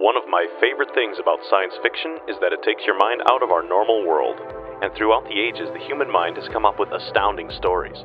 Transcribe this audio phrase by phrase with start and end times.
[0.00, 3.42] One of my favorite things about science fiction is that it takes your mind out
[3.42, 4.40] of our normal world.
[4.80, 7.98] And throughout the ages, the human mind has come up with astounding stories.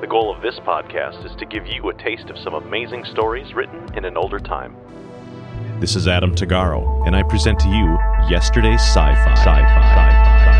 [0.00, 3.54] The goal of this podcast is to give you a taste of some amazing stories
[3.54, 4.74] written in an older time.
[5.78, 7.96] This is Adam Tagaro, and I present to you
[8.28, 9.34] Yesterday's Sci-Fi.
[9.34, 9.62] Sci-Fi.
[9.62, 10.57] Sci-Fi.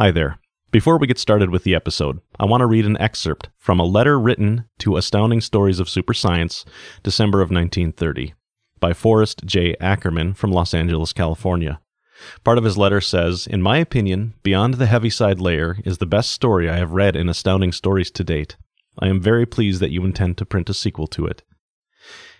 [0.00, 0.38] Hi there.
[0.70, 3.84] Before we get started with the episode, I want to read an excerpt from a
[3.84, 6.64] letter written to Astounding Stories of Super Science,
[7.02, 8.32] December of 1930,
[8.78, 9.74] by Forrest J.
[9.80, 11.80] Ackerman from Los Angeles, California.
[12.44, 16.30] Part of his letter says, In my opinion, Beyond the Heaviside Layer is the best
[16.30, 18.56] story I have read in Astounding Stories to date.
[19.00, 21.42] I am very pleased that you intend to print a sequel to it.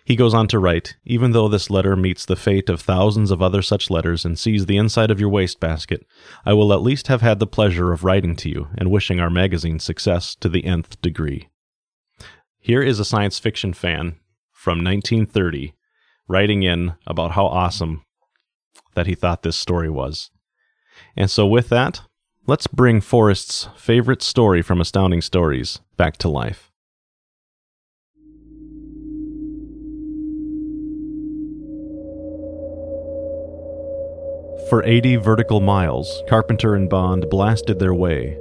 [0.09, 3.43] He goes on to write Even though this letter meets the fate of thousands of
[3.43, 6.07] other such letters and sees the inside of your wastebasket,
[6.47, 9.29] I will at least have had the pleasure of writing to you and wishing our
[9.29, 11.51] magazine success to the nth degree.
[12.59, 14.17] Here is a science fiction fan
[14.51, 15.75] from 1930
[16.27, 18.03] writing in about how awesome
[18.95, 20.31] that he thought this story was.
[21.19, 22.01] And so, with that,
[22.47, 26.68] let's bring Forrest's favorite story from Astounding Stories back to life.
[34.69, 38.37] For 80 vertical miles, Carpenter and Bond blasted their way,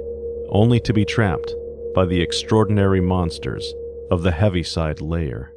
[0.50, 1.54] only to be trapped
[1.94, 3.72] by the extraordinary monsters
[4.10, 5.50] of the Heaviside Layer.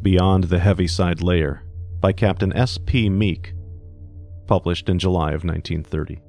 [0.00, 1.64] Beyond the Heaviside Layer
[1.98, 2.78] by Captain S.
[2.78, 3.08] P.
[3.08, 3.52] Meek,
[4.46, 6.20] published in July of 1930.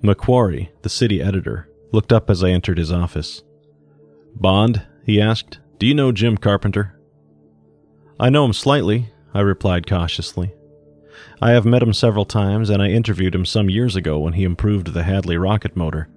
[0.00, 3.42] Macquarie, the city editor, looked up as I entered his office.
[4.34, 6.98] Bond, he asked, do you know Jim Carpenter?
[8.18, 10.52] I know him slightly, I replied cautiously.
[11.40, 14.42] I have met him several times, and I interviewed him some years ago when he
[14.42, 16.08] improved the Hadley rocket motor.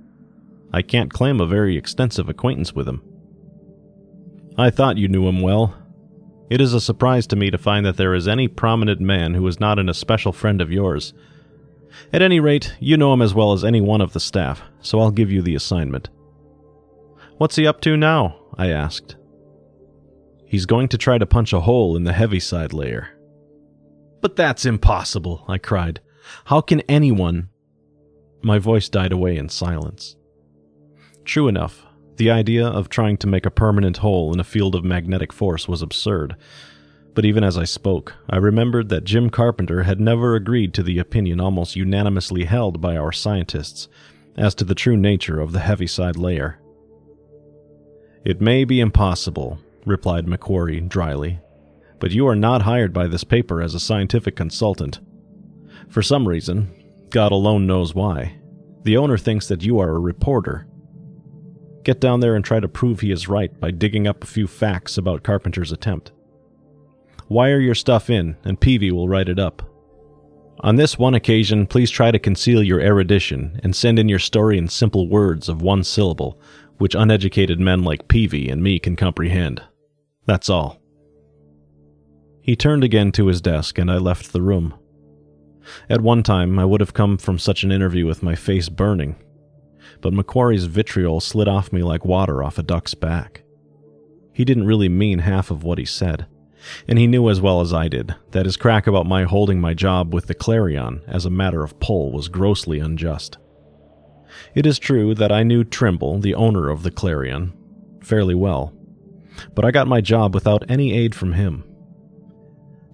[0.73, 3.03] I can't claim a very extensive acquaintance with him.
[4.57, 5.75] I thought you knew him well.
[6.49, 9.45] It is a surprise to me to find that there is any prominent man who
[9.47, 11.13] is not an especial friend of yours.
[12.11, 14.99] At any rate, you know him as well as any one of the staff, so
[14.99, 16.09] I'll give you the assignment.
[17.37, 18.37] What's he up to now?
[18.57, 19.17] I asked.
[20.51, 23.17] He's going to try to punch a hole in the heaviside layer.
[24.19, 26.01] But that's impossible, I cried.
[26.43, 27.47] How can anyone?
[28.41, 30.17] My voice died away in silence.
[31.23, 31.85] True enough,
[32.17, 35.69] the idea of trying to make a permanent hole in a field of magnetic force
[35.69, 36.35] was absurd.
[37.13, 40.99] But even as I spoke, I remembered that Jim Carpenter had never agreed to the
[40.99, 43.87] opinion almost unanimously held by our scientists
[44.35, 46.59] as to the true nature of the heaviside layer.
[48.25, 51.39] It may be impossible, replied Macquarie dryly.
[51.99, 54.99] But you are not hired by this paper as a scientific consultant.
[55.89, 56.71] For some reason,
[57.09, 58.39] God alone knows why,
[58.83, 60.67] the owner thinks that you are a reporter.
[61.83, 64.47] Get down there and try to prove he is right by digging up a few
[64.47, 66.11] facts about Carpenter's attempt.
[67.27, 69.61] Wire your stuff in, and Peavy will write it up.
[70.61, 74.57] On this one occasion, please try to conceal your erudition and send in your story
[74.57, 76.39] in simple words of one syllable,
[76.77, 79.63] which uneducated men like Peavy and me can comprehend.
[80.25, 80.81] That's all.
[82.41, 84.73] He turned again to his desk, and I left the room.
[85.89, 89.15] At one time, I would have come from such an interview with my face burning,
[90.01, 93.43] but Macquarie's vitriol slid off me like water off a duck's back.
[94.33, 96.25] He didn't really mean half of what he said,
[96.87, 99.73] and he knew as well as I did that his crack about my holding my
[99.73, 103.37] job with the Clarion as a matter of pull was grossly unjust.
[104.55, 107.53] It is true that I knew Trimble, the owner of the Clarion,
[108.01, 108.73] fairly well,
[109.55, 111.63] but I got my job without any aid from him.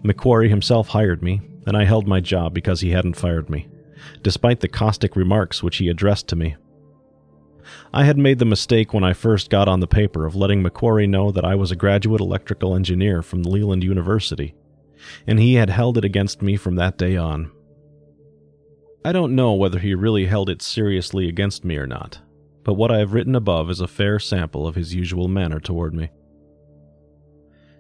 [0.04, 3.68] Macquarie himself hired me, and I held my job because he hadn't fired me,
[4.22, 6.56] despite the caustic remarks which he addressed to me.
[7.94, 11.08] I had made the mistake when I first got on the paper of letting Macquarie
[11.08, 14.56] know that I was a graduate electrical engineer from Leland University,
[15.26, 17.52] and he had held it against me from that day on.
[19.04, 22.20] I don't know whether he really held it seriously against me or not,
[22.64, 25.94] but what I have written above is a fair sample of his usual manner toward
[25.94, 26.10] me.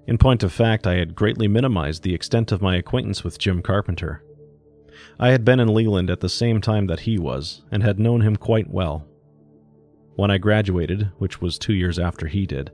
[0.07, 3.61] In point of fact, I had greatly minimized the extent of my acquaintance with Jim
[3.61, 4.23] Carpenter.
[5.19, 8.21] I had been in Leland at the same time that he was, and had known
[8.21, 9.05] him quite well.
[10.15, 12.71] When I graduated, which was two years after he did,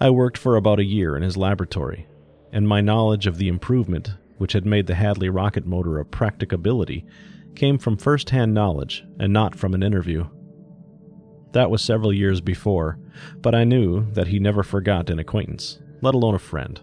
[0.00, 2.06] I worked for about a year in his laboratory,
[2.52, 7.04] and my knowledge of the improvement which had made the Hadley rocket motor a practicability
[7.54, 10.26] came from first hand knowledge and not from an interview.
[11.52, 12.98] That was several years before,
[13.42, 16.80] but I knew that he never forgot an acquaintance, let alone a friend.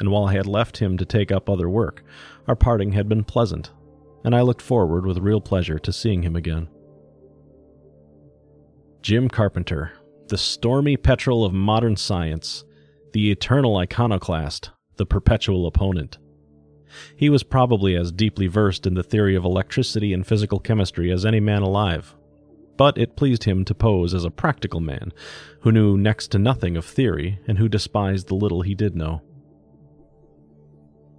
[0.00, 2.02] And while I had left him to take up other work,
[2.48, 3.70] our parting had been pleasant,
[4.24, 6.68] and I looked forward with real pleasure to seeing him again.
[9.00, 9.92] Jim Carpenter,
[10.28, 12.64] the stormy petrel of modern science,
[13.12, 16.18] the eternal iconoclast, the perpetual opponent.
[17.16, 21.24] He was probably as deeply versed in the theory of electricity and physical chemistry as
[21.24, 22.14] any man alive,
[22.76, 25.12] but it pleased him to pose as a practical man
[25.60, 29.22] who knew next to nothing of theory and who despised the little he did know.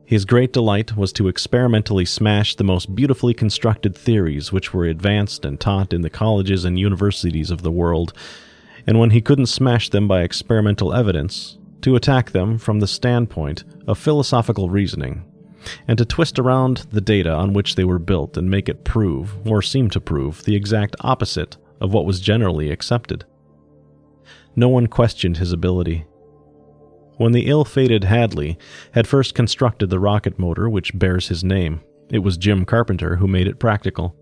[0.06, 5.46] His great delight was to experimentally smash the most beautifully constructed theories which were advanced
[5.46, 8.14] and taught in the colleges and universities of the world,
[8.86, 13.64] and when he couldn't smash them by experimental evidence, to attack them from the standpoint
[13.88, 15.24] of philosophical reasoning,
[15.88, 19.36] and to twist around the data on which they were built and make it prove,
[19.48, 23.26] or seem to prove, the exact opposite of what was generally accepted.
[24.56, 26.06] No one questioned his ability.
[27.18, 28.58] When the ill fated Hadley
[28.94, 33.28] had first constructed the rocket motor which bears his name, it was Jim Carpenter who
[33.28, 34.16] made it practical.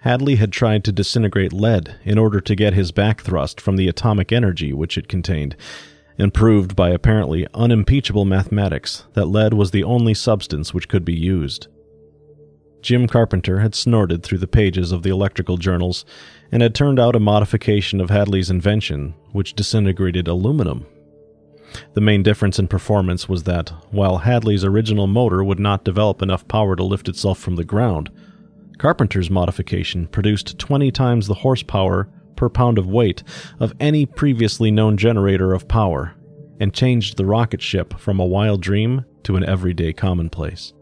[0.00, 3.88] Hadley had tried to disintegrate lead in order to get his back thrust from the
[3.88, 5.56] atomic energy which it contained,
[6.18, 11.14] and proved by apparently unimpeachable mathematics that lead was the only substance which could be
[11.14, 11.68] used.
[12.82, 16.04] Jim Carpenter had snorted through the pages of the electrical journals
[16.52, 20.86] and had turned out a modification of Hadley's invention, which disintegrated aluminum.
[21.94, 26.46] The main difference in performance was that, while Hadley's original motor would not develop enough
[26.46, 28.08] power to lift itself from the ground,
[28.78, 33.22] Carpenter's modification produced 20 times the horsepower per pound of weight
[33.58, 36.14] of any previously known generator of power,
[36.60, 40.72] and changed the rocket ship from a wild dream to an everyday commonplace.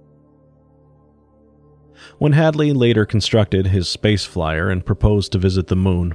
[2.18, 6.14] When Hadley later constructed his space flyer and proposed to visit the moon,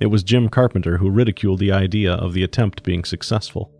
[0.00, 3.70] it was Jim Carpenter who ridiculed the idea of the attempt being successful.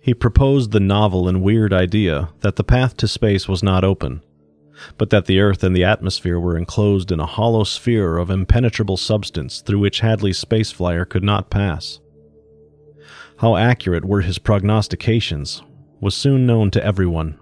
[0.00, 4.22] He proposed the novel and weird idea that the path to space was not open,
[4.98, 8.96] but that the Earth and the atmosphere were enclosed in a hollow sphere of impenetrable
[8.96, 12.00] substance through which Hadley's space flyer could not pass.
[13.38, 15.62] How accurate were his prognostications
[16.00, 17.38] was soon known to everyone.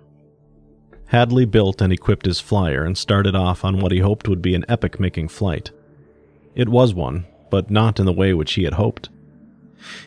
[1.07, 4.55] Hadley built and equipped his flyer and started off on what he hoped would be
[4.55, 5.71] an epic making flight.
[6.55, 9.11] It was one, but not in the way which he had hoped.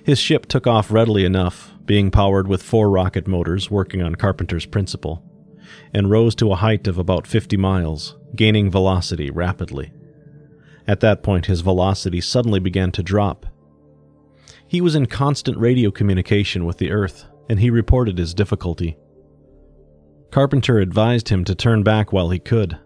[0.04, 4.66] His ship took off readily enough, being powered with four rocket motors working on Carpenter's
[4.66, 5.22] principle
[5.94, 9.92] and rose to a height of about 50 miles, gaining velocity rapidly.
[10.88, 13.46] At that point, his velocity suddenly began to drop.
[14.68, 18.98] He was in constant radio communication with the Earth, and he reported his difficulty.
[20.32, 22.78] Carpenter advised him to turn back while he could,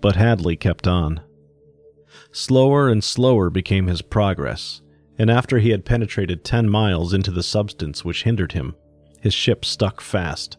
[0.00, 1.20] but Hadley kept on.
[2.30, 4.82] Slower and slower became his progress,
[5.18, 8.74] and after he had penetrated 10 miles into the substance which hindered him,
[9.20, 10.56] his ship stuck fast.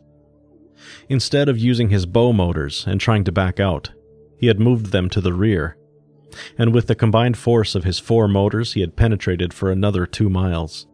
[1.09, 3.91] Instead of using his bow motors and trying to back out,
[4.37, 5.77] he had moved them to the rear,
[6.57, 10.29] and with the combined force of his four motors, he had penetrated for another two
[10.29, 10.87] miles.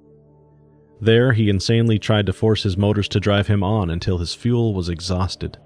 [1.02, 4.74] There, he insanely tried to force his motors to drive him on until his fuel
[4.74, 5.58] was exhausted.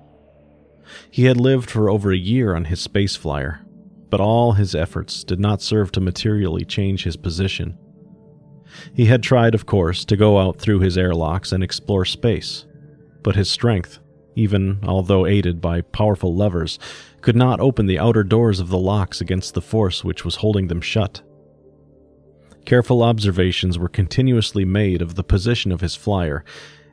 [1.09, 3.65] He had lived for over a year on his space flyer,
[4.09, 7.77] but all his efforts did not serve to materially change his position.
[8.93, 12.65] He had tried, of course, to go out through his airlocks and explore space,
[13.23, 13.99] but his strength
[14.35, 16.79] even although aided by powerful levers,
[17.21, 20.67] could not open the outer doors of the locks against the force which was holding
[20.67, 21.21] them shut.
[22.65, 26.43] Careful observations were continuously made of the position of his flyer,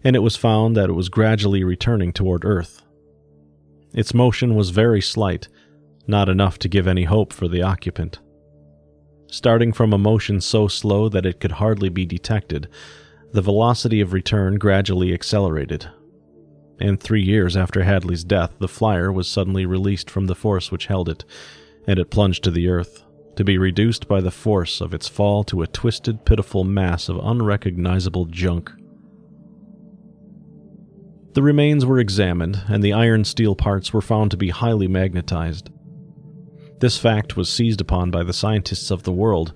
[0.02, 2.82] and it was found that it was gradually returning toward Earth.
[3.92, 5.48] Its motion was very slight,
[6.06, 8.18] not enough to give any hope for the occupant.
[9.28, 12.68] Starting from a motion so slow that it could hardly be detected,
[13.32, 15.88] the velocity of return gradually accelerated
[16.80, 20.86] and three years after Hadley's death, the flyer was suddenly released from the force which
[20.86, 21.24] held it,
[21.86, 23.04] and it plunged to the earth,
[23.36, 27.20] to be reduced by the force of its fall to a twisted, pitiful mass of
[27.22, 28.70] unrecognizable junk.
[31.34, 35.70] The remains were examined, and the iron steel parts were found to be highly magnetized.
[36.80, 39.52] This fact was seized upon by the scientists of the world,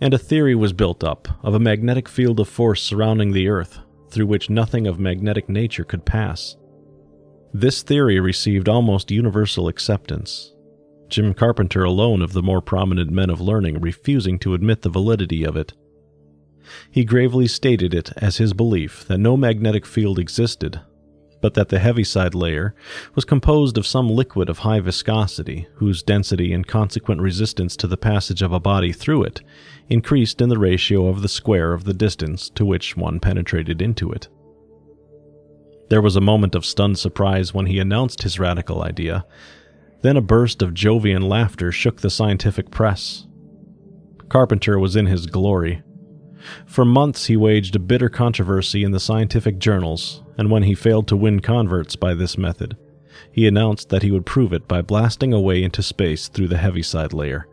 [0.00, 3.80] and a theory was built up of a magnetic field of force surrounding the Earth
[4.10, 6.56] through which nothing of magnetic nature could pass.
[7.60, 10.54] This theory received almost universal acceptance,
[11.08, 15.42] Jim Carpenter alone of the more prominent men of learning refusing to admit the validity
[15.42, 15.72] of it.
[16.88, 20.82] He gravely stated it as his belief that no magnetic field existed,
[21.42, 22.76] but that the heaviside layer
[23.16, 27.96] was composed of some liquid of high viscosity, whose density and consequent resistance to the
[27.96, 29.42] passage of a body through it
[29.88, 34.12] increased in the ratio of the square of the distance to which one penetrated into
[34.12, 34.28] it.
[35.88, 39.24] There was a moment of stunned surprise when he announced his radical idea.
[40.02, 43.26] Then a burst of Jovian laughter shook the scientific press.
[44.28, 45.82] Carpenter was in his glory.
[46.66, 51.08] For months he waged a bitter controversy in the scientific journals, and when he failed
[51.08, 52.76] to win converts by this method,
[53.32, 57.12] he announced that he would prove it by blasting away into space through the heaviside
[57.12, 57.48] layer,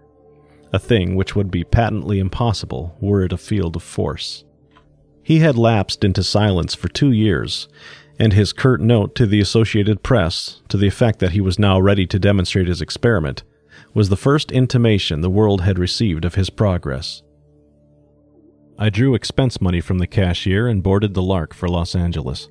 [0.71, 4.43] a thing which would be patently impossible were it a field of force.
[5.23, 7.67] He had lapsed into silence for two years,
[8.19, 11.79] and his curt note to the Associated Press, to the effect that he was now
[11.79, 13.43] ready to demonstrate his experiment,
[13.93, 17.21] was the first intimation the world had received of his progress.
[18.77, 22.49] I drew expense money from the cashier and boarded the Lark for Los Angeles.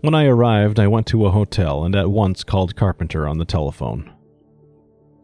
[0.00, 3.44] When I arrived, I went to a hotel and at once called Carpenter on the
[3.44, 4.12] telephone.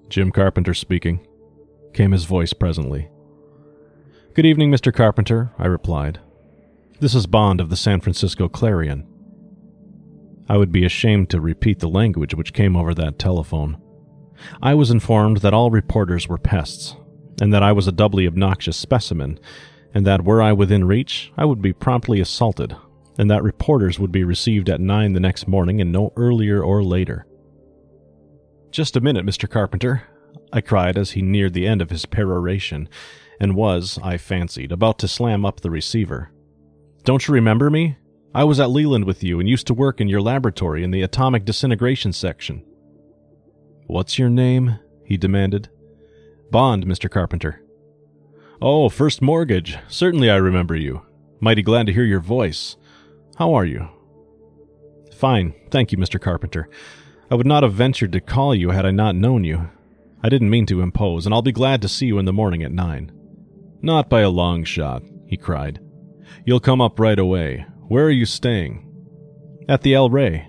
[0.08, 1.26] Jim Carpenter speaking,
[1.92, 3.08] came his voice presently.
[4.34, 4.94] Good evening, Mr.
[4.94, 6.20] Carpenter, I replied.
[7.00, 9.06] This is Bond of the San Francisco Clarion.
[10.48, 13.80] I would be ashamed to repeat the language which came over that telephone.
[14.62, 16.96] I was informed that all reporters were pests,
[17.40, 19.38] and that I was a doubly obnoxious specimen,
[19.94, 22.74] and that were I within reach, I would be promptly assaulted,
[23.18, 26.82] and that reporters would be received at nine the next morning and no earlier or
[26.82, 27.26] later.
[28.70, 29.48] Just a minute, Mr.
[29.50, 30.04] Carpenter,
[30.52, 32.88] I cried as he neared the end of his peroration,
[33.40, 36.30] and was, I fancied, about to slam up the receiver.
[37.04, 37.96] Don't you remember me?
[38.34, 41.02] I was at Leland with you and used to work in your laboratory in the
[41.02, 42.64] atomic disintegration section.
[43.86, 44.78] What's your name?
[45.04, 45.70] he demanded.
[46.50, 47.10] Bond, Mr.
[47.10, 47.62] Carpenter.
[48.60, 49.78] Oh, First Mortgage.
[49.88, 51.02] Certainly I remember you.
[51.40, 52.76] Mighty glad to hear your voice.
[53.36, 53.88] How are you?
[55.14, 56.20] Fine, thank you, Mr.
[56.20, 56.68] Carpenter.
[57.30, 59.70] I would not have ventured to call you had I not known you.
[60.22, 62.62] I didn't mean to impose, and I'll be glad to see you in the morning
[62.62, 63.12] at nine.
[63.80, 65.80] Not by a long shot, he cried.
[66.44, 67.66] You'll come up right away.
[67.88, 68.84] Where are you staying?
[69.66, 70.46] At the El Rey.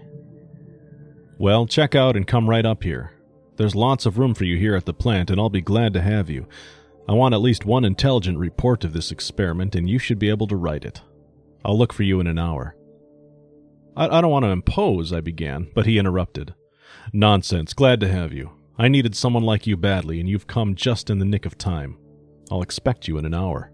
[1.38, 3.13] Well, check out and come right up here.
[3.55, 6.01] There's lots of room for you here at the plant, and I'll be glad to
[6.01, 6.50] have you.
[7.08, 10.48] I want at least one intelligent report of this experiment, and you should be able
[10.48, 11.01] to write it.
[11.63, 12.75] I'll look for you in an hour.
[13.96, 16.53] I, I don't want to impose, I began, but he interrupted.
[17.13, 18.51] Nonsense, glad to have you.
[18.77, 21.98] I needed someone like you badly, and you've come just in the nick of time.
[22.51, 23.72] I'll expect you in an hour.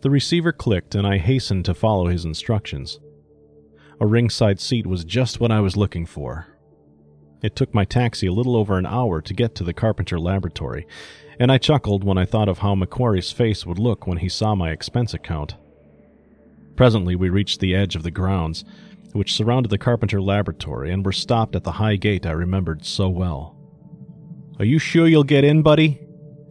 [0.00, 3.00] The receiver clicked, and I hastened to follow his instructions.
[4.00, 6.58] A ringside seat was just what I was looking for,
[7.42, 10.86] it took my taxi a little over an hour to get to the Carpenter laboratory,
[11.38, 14.54] and I chuckled when I thought of how Macquarie's face would look when he saw
[14.54, 15.54] my expense account.
[16.74, 18.64] Presently, we reached the edge of the grounds,
[19.12, 23.08] which surrounded the Carpenter laboratory, and were stopped at the high gate I remembered so
[23.08, 23.56] well.
[24.58, 26.00] Are you sure you'll get in, buddy?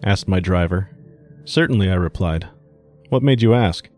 [0.03, 0.89] asked my driver.
[1.43, 2.47] Certainly, I replied.
[3.09, 3.89] What made you ask?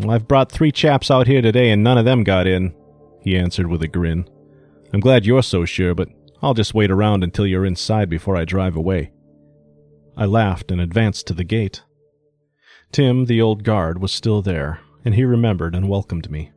[0.00, 2.74] Well, I've brought three chaps out here today, and none of them got in,
[3.22, 4.28] he answered with a grin.
[4.92, 6.08] I'm glad you're so sure, but
[6.42, 9.12] I'll just wait around until you're inside before I drive away.
[10.16, 11.82] I laughed and advanced to the gate.
[12.92, 16.50] Tim, the old guard, was still there, and he remembered and welcomed me.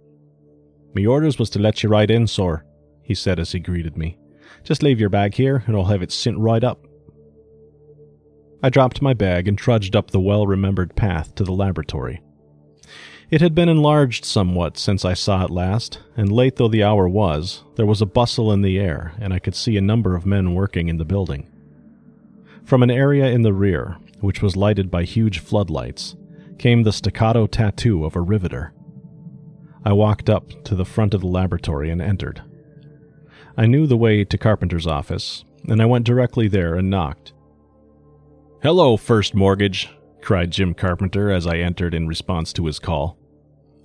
[0.95, 2.65] Me orders was to let you right in, sor,
[3.03, 4.17] he said as he greeted me.
[4.63, 6.87] Just leave your bag here, and I'll have it sent right up.
[8.65, 12.21] I dropped my bag and trudged up the well remembered path to the laboratory.
[13.29, 17.09] It had been enlarged somewhat since I saw it last, and late though the hour
[17.09, 20.25] was, there was a bustle in the air, and I could see a number of
[20.25, 21.51] men working in the building.
[22.63, 26.15] From an area in the rear, which was lighted by huge floodlights,
[26.57, 28.71] came the staccato tattoo of a riveter.
[29.83, 32.41] I walked up to the front of the laboratory and entered.
[33.57, 37.32] I knew the way to Carpenter's office, and I went directly there and knocked.
[38.63, 39.89] Hello, First Mortgage,
[40.21, 43.17] cried Jim Carpenter as I entered in response to his call.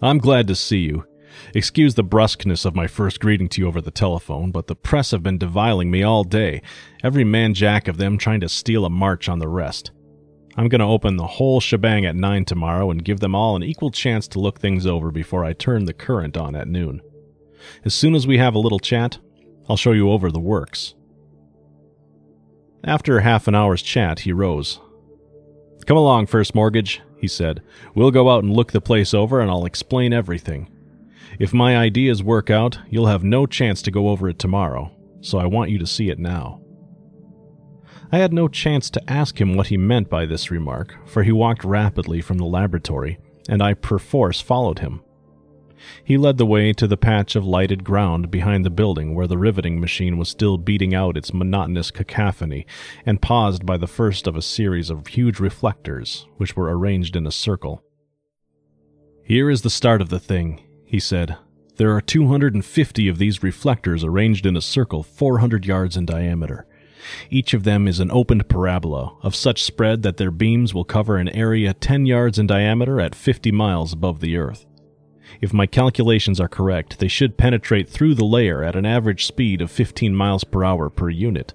[0.01, 1.05] I'm glad to see you.
[1.53, 5.11] Excuse the brusqueness of my first greeting to you over the telephone, but the press
[5.11, 6.63] have been deviling me all day,
[7.03, 9.91] every man jack of them trying to steal a march on the rest.
[10.57, 13.65] I'm going to open the whole shebang at 9 tomorrow and give them all an
[13.65, 17.01] equal chance to look things over before I turn the current on at noon.
[17.85, 19.19] As soon as we have a little chat,
[19.69, 20.95] I'll show you over the works.
[22.85, 24.81] After half an hour's chat, he rose.
[25.87, 27.63] Come along, First Mortgage, he said.
[27.95, 30.69] We'll go out and look the place over, and I'll explain everything.
[31.39, 35.39] If my ideas work out, you'll have no chance to go over it tomorrow, so
[35.39, 36.61] I want you to see it now.
[38.11, 41.33] I had no chance to ask him what he meant by this remark, for he
[41.33, 43.19] walked rapidly from the laboratory,
[43.49, 45.03] and I perforce followed him.
[46.05, 49.39] He led the way to the patch of lighted ground behind the building where the
[49.39, 52.67] riveting machine was still beating out its monotonous cacophony,
[53.05, 57.27] and paused by the first of a series of huge reflectors, which were arranged in
[57.27, 57.83] a circle.
[59.23, 61.37] Here is the start of the thing, he said.
[61.77, 66.67] There are 250 of these reflectors arranged in a circle 400 yards in diameter.
[67.31, 71.17] Each of them is an opened parabola of such spread that their beams will cover
[71.17, 74.67] an area 10 yards in diameter at 50 miles above the Earth.
[75.41, 79.61] If my calculations are correct, they should penetrate through the layer at an average speed
[79.61, 81.55] of 15 miles per hour per unit.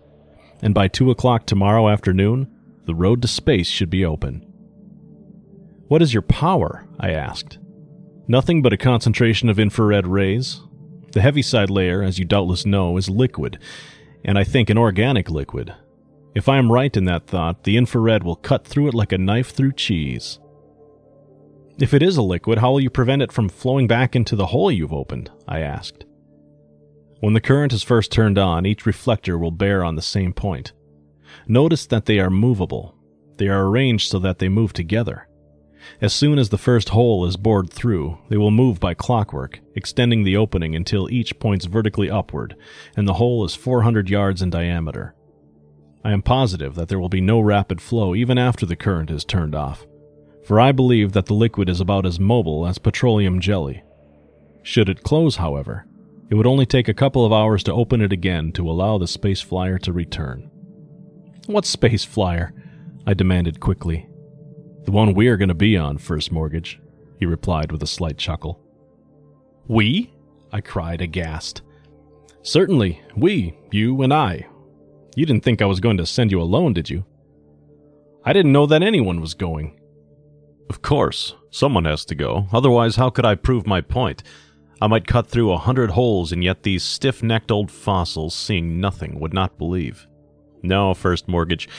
[0.61, 2.49] And by 2 o'clock tomorrow afternoon,
[2.85, 4.45] the road to space should be open.
[5.87, 6.85] What is your power?
[6.99, 7.59] I asked.
[8.27, 10.61] Nothing but a concentration of infrared rays.
[11.11, 13.59] The heaviside layer, as you doubtless know, is liquid,
[14.23, 15.73] and I think an organic liquid.
[16.33, 19.17] If I am right in that thought, the infrared will cut through it like a
[19.17, 20.39] knife through cheese.
[21.79, 24.47] If it is a liquid, how will you prevent it from flowing back into the
[24.47, 25.31] hole you've opened?
[25.47, 26.05] I asked.
[27.19, 30.73] When the current is first turned on, each reflector will bear on the same point.
[31.47, 32.95] Notice that they are movable.
[33.37, 35.27] They are arranged so that they move together.
[35.99, 40.23] As soon as the first hole is bored through, they will move by clockwork, extending
[40.23, 42.55] the opening until each points vertically upward,
[42.95, 45.15] and the hole is 400 yards in diameter.
[46.05, 49.25] I am positive that there will be no rapid flow even after the current is
[49.25, 49.87] turned off
[50.43, 53.83] for I believe that the liquid is about as mobile as petroleum jelly.
[54.61, 55.85] Should it close, however,
[56.29, 59.07] it would only take a couple of hours to open it again to allow the
[59.07, 60.49] space flyer to return.
[61.45, 62.53] What space flyer?
[63.05, 64.07] I demanded quickly.
[64.85, 66.79] The one we're going to be on, First Mortgage,
[67.19, 68.59] he replied with a slight chuckle.
[69.67, 70.13] We?
[70.51, 71.61] I cried, aghast.
[72.41, 74.47] Certainly, we, you and I.
[75.15, 77.05] You didn't think I was going to send you alone, did you?
[78.25, 79.79] I didn't know that anyone was going.
[80.73, 84.23] Of course, someone has to go, otherwise, how could I prove my point?
[84.81, 88.81] I might cut through a hundred holes, and yet these stiff necked old fossils, seeing
[88.81, 90.07] nothing, would not believe.
[90.63, 91.69] No, First Mortgage.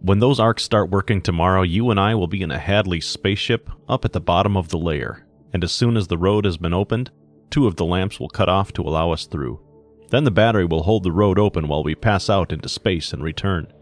[0.00, 3.70] When those arcs start working tomorrow, you and I will be in a Hadley spaceship
[3.88, 6.74] up at the bottom of the layer, and as soon as the road has been
[6.74, 7.12] opened,
[7.50, 9.60] two of the lamps will cut off to allow us through.
[10.10, 13.22] Then the battery will hold the road open while we pass out into space and
[13.22, 13.72] return.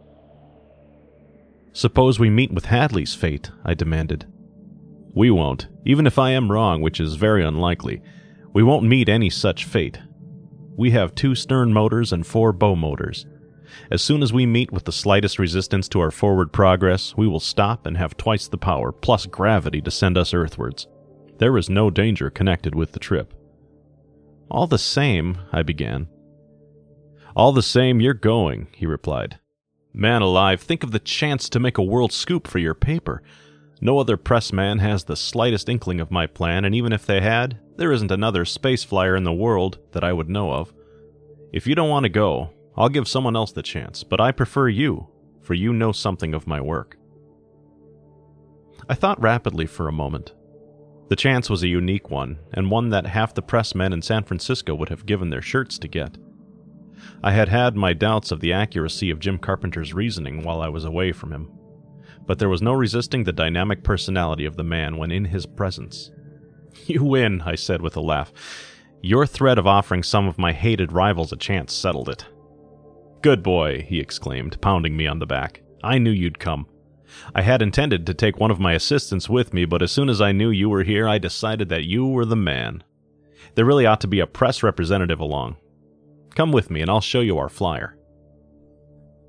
[1.73, 4.27] Suppose we meet with Hadley's fate, I demanded.
[5.15, 8.03] We won't, even if I am wrong, which is very unlikely.
[8.53, 9.99] We won't meet any such fate.
[10.77, 13.27] We have two stern motors and four bow motors.
[13.91, 17.41] As soon as we meet with the slightest resistance to our forward progress, we will
[17.41, 20.87] stop and have twice the power, plus gravity, to send us earthwards.
[21.39, 23.35] There is no danger connected with the trip.
[24.51, 26.09] All the same, I began.
[27.35, 29.39] All the same, you're going, he replied.
[29.95, 33.23] Man alive, think of the chance to make a world scoop for your paper.
[33.85, 37.59] No other pressman has the slightest inkling of my plan, and even if they had,
[37.79, 40.73] there isn't another space flyer in the world that I would know of.
[41.53, 44.69] If you don't want to go, I'll give someone else the chance, but I prefer
[44.69, 45.09] you,
[45.41, 46.97] for you know something of my work.
[48.89, 50.33] I thought rapidly for a moment.
[51.09, 54.77] The chance was a unique one, and one that half the pressmen in San Francisco
[54.77, 56.19] would have given their shirts to get.
[57.21, 60.85] I had had my doubts of the accuracy of Jim Carpenter's reasoning while I was
[60.85, 61.51] away from him
[62.27, 66.11] but there was no resisting the dynamic personality of the man when in his presence.
[66.87, 68.33] You win, I said with a laugh.
[69.03, 72.25] Your threat of offering some of my hated rivals a chance settled it.
[73.21, 75.63] Good boy, he exclaimed, pounding me on the back.
[75.85, 76.67] I knew you'd come.
[77.35, 80.21] I had intended to take one of my assistants with me, but as soon as
[80.21, 82.83] I knew you were here, I decided that you were the man.
[83.55, 85.57] There really ought to be a press representative along.
[86.35, 87.97] Come with me, and I'll show you our flyer.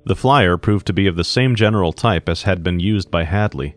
[0.06, 3.24] The flyer proved to be of the same general type as had been used by
[3.24, 3.74] Hadley.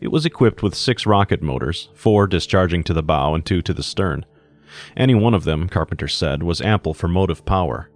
[0.00, 3.74] It was equipped with six rocket motors, four discharging to the bow and two to
[3.74, 4.24] the stern.
[4.96, 7.90] Any one of them, Carpenter said, was ample for motive power.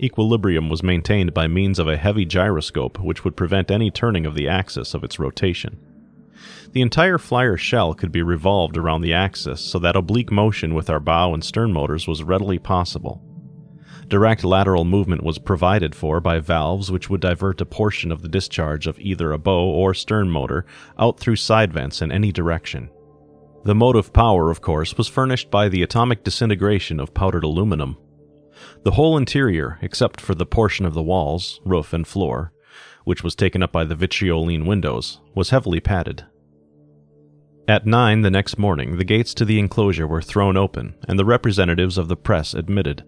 [0.00, 4.34] Equilibrium was maintained by means of a heavy gyroscope which would prevent any turning of
[4.34, 5.78] the axis of its rotation.
[6.72, 10.88] The entire flyer shell could be revolved around the axis so that oblique motion with
[10.88, 13.22] our bow and stern motors was readily possible.
[14.12, 18.28] Direct lateral movement was provided for by valves which would divert a portion of the
[18.28, 20.66] discharge of either a bow or stern motor
[20.98, 22.90] out through side vents in any direction.
[23.64, 27.96] The motive power, of course, was furnished by the atomic disintegration of powdered aluminum.
[28.82, 32.52] The whole interior, except for the portion of the walls, roof, and floor,
[33.04, 36.26] which was taken up by the vitrioline windows, was heavily padded.
[37.66, 41.24] At nine the next morning, the gates to the enclosure were thrown open, and the
[41.24, 43.04] representatives of the press admitted.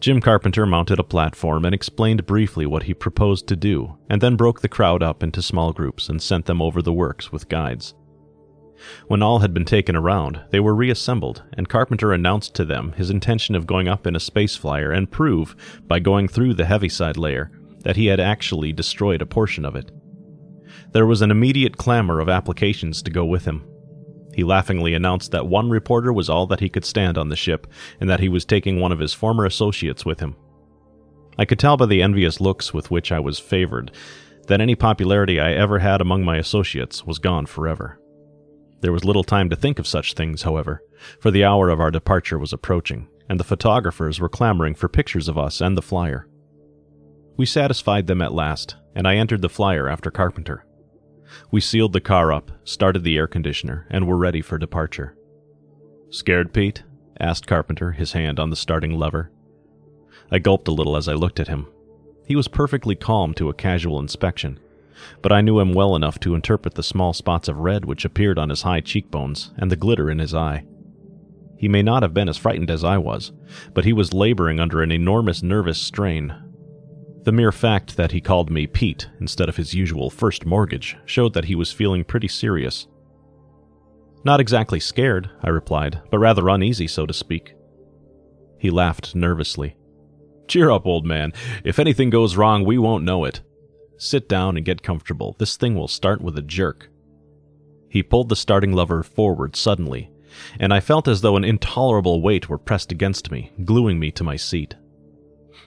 [0.00, 4.36] Jim Carpenter mounted a platform and explained briefly what he proposed to do, and then
[4.36, 7.94] broke the crowd up into small groups and sent them over the works with guides.
[9.06, 13.10] When all had been taken around, they were reassembled, and Carpenter announced to them his
[13.10, 15.54] intention of going up in a space flyer and prove,
[15.86, 19.90] by going through the heaviside layer, that he had actually destroyed a portion of it.
[20.92, 23.64] There was an immediate clamor of applications to go with him.
[24.34, 27.66] He laughingly announced that one reporter was all that he could stand on the ship,
[28.00, 30.36] and that he was taking one of his former associates with him.
[31.38, 33.90] I could tell by the envious looks with which I was favored
[34.48, 37.98] that any popularity I ever had among my associates was gone forever.
[38.80, 40.82] There was little time to think of such things, however,
[41.20, 45.28] for the hour of our departure was approaching, and the photographers were clamoring for pictures
[45.28, 46.26] of us and the flyer.
[47.36, 50.66] We satisfied them at last, and I entered the flyer after Carpenter.
[51.50, 55.16] We sealed the car up, started the air conditioner, and were ready for departure.
[56.10, 56.82] Scared, Pete?
[57.20, 59.30] asked Carpenter, his hand on the starting lever.
[60.30, 61.66] I gulped a little as I looked at him.
[62.26, 64.58] He was perfectly calm to a casual inspection,
[65.20, 68.38] but I knew him well enough to interpret the small spots of red which appeared
[68.38, 70.64] on his high cheekbones and the glitter in his eye.
[71.56, 73.32] He may not have been as frightened as I was,
[73.72, 76.34] but he was laboring under an enormous nervous strain.
[77.24, 81.34] The mere fact that he called me Pete instead of his usual first mortgage showed
[81.34, 82.88] that he was feeling pretty serious.
[84.24, 87.54] Not exactly scared, I replied, but rather uneasy, so to speak.
[88.58, 89.76] He laughed nervously.
[90.48, 91.32] Cheer up, old man.
[91.64, 93.40] If anything goes wrong, we won't know it.
[93.96, 95.36] Sit down and get comfortable.
[95.38, 96.88] This thing will start with a jerk.
[97.88, 100.10] He pulled the starting lever forward suddenly,
[100.58, 104.24] and I felt as though an intolerable weight were pressed against me, gluing me to
[104.24, 104.74] my seat.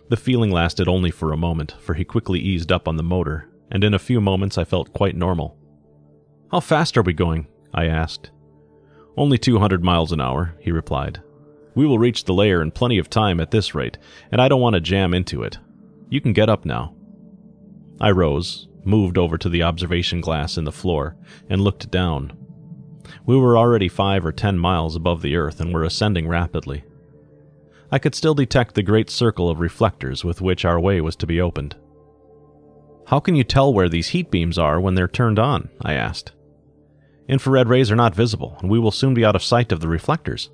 [0.10, 3.50] The feeling lasted only for a moment, for he quickly eased up on the motor,
[3.72, 5.58] and in a few moments I felt quite normal.
[6.52, 7.48] How fast are we going?
[7.74, 8.30] I asked.
[9.18, 11.22] Only 200 miles an hour, he replied.
[11.74, 13.98] We will reach the layer in plenty of time at this rate,
[14.32, 15.58] and I don't want to jam into it.
[16.10, 16.96] You can get up now.
[18.00, 21.18] I rose, moved over to the observation glass in the floor,
[21.50, 22.38] and looked down.
[23.26, 26.84] We were already five or ten miles above the earth and were ascending rapidly.
[27.96, 31.26] I could still detect the great circle of reflectors with which our way was to
[31.26, 31.78] be opened.
[33.08, 35.70] How can you tell where these heat beams are when they're turned on?
[35.82, 36.34] I asked.
[37.30, 39.88] Infrared rays are not visible, and we will soon be out of sight of the
[39.88, 40.50] reflectors.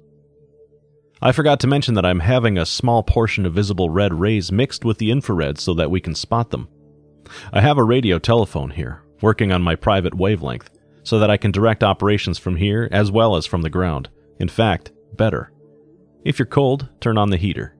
[1.19, 4.85] I forgot to mention that I'm having a small portion of visible red rays mixed
[4.85, 6.69] with the infrared so that we can spot them.
[7.51, 10.69] I have a radio telephone here, working on my private wavelength,
[11.01, 14.09] so that I can direct operations from here as well as from the ground.
[14.37, 15.50] In fact, better.
[16.23, 17.75] If you're cold, turn on the heater.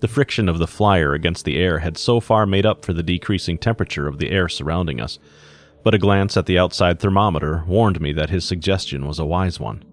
[0.00, 3.04] The friction of the flyer against the air had so far made up for the
[3.04, 5.18] decreasing temperature of the air surrounding us,
[5.84, 9.60] but a glance at the outside thermometer warned me that his suggestion was a wise
[9.60, 9.84] one.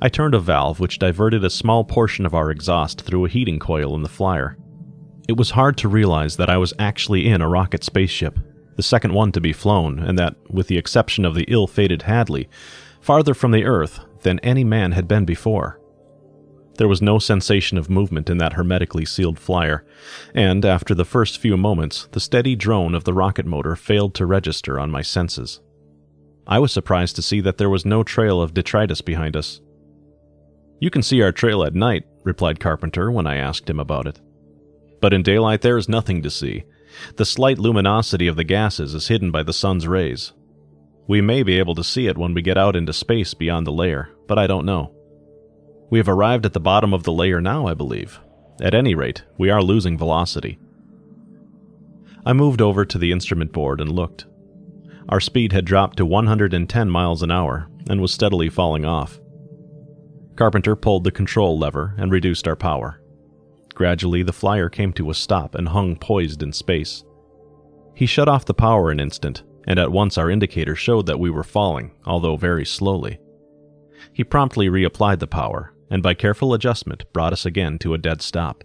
[0.00, 3.58] I turned a valve which diverted a small portion of our exhaust through a heating
[3.58, 4.56] coil in the flyer.
[5.28, 8.38] It was hard to realize that I was actually in a rocket spaceship,
[8.76, 12.02] the second one to be flown, and that, with the exception of the ill fated
[12.02, 12.48] Hadley,
[13.00, 15.80] farther from the Earth than any man had been before.
[16.76, 19.86] There was no sensation of movement in that hermetically sealed flyer,
[20.34, 24.26] and after the first few moments, the steady drone of the rocket motor failed to
[24.26, 25.60] register on my senses.
[26.46, 29.60] I was surprised to see that there was no trail of detritus behind us.
[30.80, 34.20] You can see our trail at night, replied Carpenter when I asked him about it
[35.04, 36.64] but in daylight there is nothing to see.
[37.16, 40.32] The slight luminosity of the gases is hidden by the sun's rays.
[41.06, 43.70] We may be able to see it when we get out into space beyond the
[43.70, 44.94] layer, but I don't know.
[45.90, 48.18] We have arrived at the bottom of the layer now, I believe.
[48.60, 50.58] At any rate, we are losing velocity.
[52.26, 54.26] I moved over to the instrument board and looked.
[55.08, 59.20] Our speed had dropped to 110 miles an hour and was steadily falling off.
[60.36, 63.00] Carpenter pulled the control lever and reduced our power.
[63.74, 67.04] Gradually, the flyer came to a stop and hung poised in space.
[67.94, 71.30] He shut off the power an instant, and at once our indicator showed that we
[71.30, 73.18] were falling, although very slowly.
[74.12, 78.22] He promptly reapplied the power, and by careful adjustment brought us again to a dead
[78.22, 78.64] stop.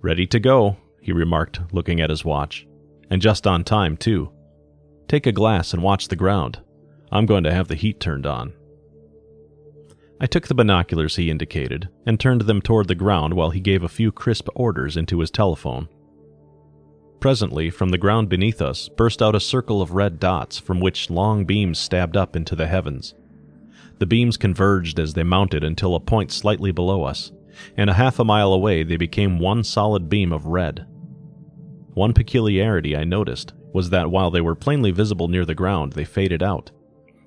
[0.00, 2.66] Ready to go, he remarked, looking at his watch.
[3.10, 4.32] And just on time, too.
[5.08, 6.60] Take a glass and watch the ground.
[7.12, 8.52] I'm going to have the heat turned on.
[10.20, 13.82] I took the binoculars he indicated and turned them toward the ground while he gave
[13.82, 15.88] a few crisp orders into his telephone.
[17.20, 21.10] Presently, from the ground beneath us burst out a circle of red dots from which
[21.10, 23.14] long beams stabbed up into the heavens.
[23.98, 27.32] The beams converged as they mounted until a point slightly below us,
[27.76, 30.86] and a half a mile away they became one solid beam of red.
[31.94, 36.04] One peculiarity I noticed was that while they were plainly visible near the ground, they
[36.04, 36.70] faded out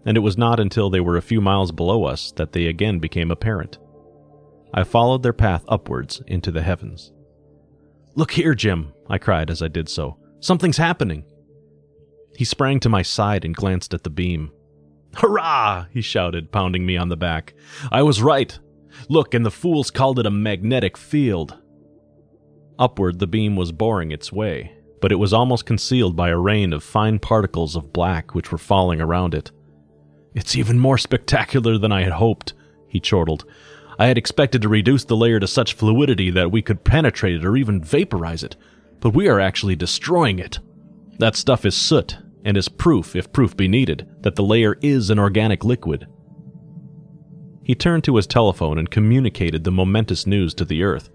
[0.06, 3.00] and it was not until they were a few miles below us that they again
[3.00, 3.78] became apparent.
[4.74, 7.12] I followed their path upwards into the heavens.
[8.16, 10.18] Look here, Jim, I cried as I did so.
[10.40, 11.26] Something's happening.
[12.36, 14.52] He sprang to my side and glanced at the beam.
[15.16, 15.86] Hurrah!
[15.92, 17.54] he shouted, pounding me on the back.
[17.92, 18.58] I was right.
[19.08, 21.58] Look, and the fools called it a magnetic field.
[22.78, 26.74] Upward, the beam was boring its way, but it was almost concealed by a rain
[26.74, 29.52] of fine particles of black which were falling around it.
[30.34, 32.54] It's even more spectacular than I had hoped,
[32.88, 33.46] he chortled.
[33.98, 37.46] I had expected to reduce the layer to such fluidity that we could penetrate it
[37.46, 38.56] or even vaporize it,
[39.02, 40.60] but we are actually destroying it.
[41.18, 45.10] That stuff is soot, and is proof, if proof be needed, that the layer is
[45.10, 46.08] an organic liquid.
[47.64, 51.10] He turned to his telephone and communicated the momentous news to the Earth,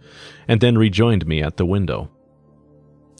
[0.46, 2.10] and then rejoined me at the window.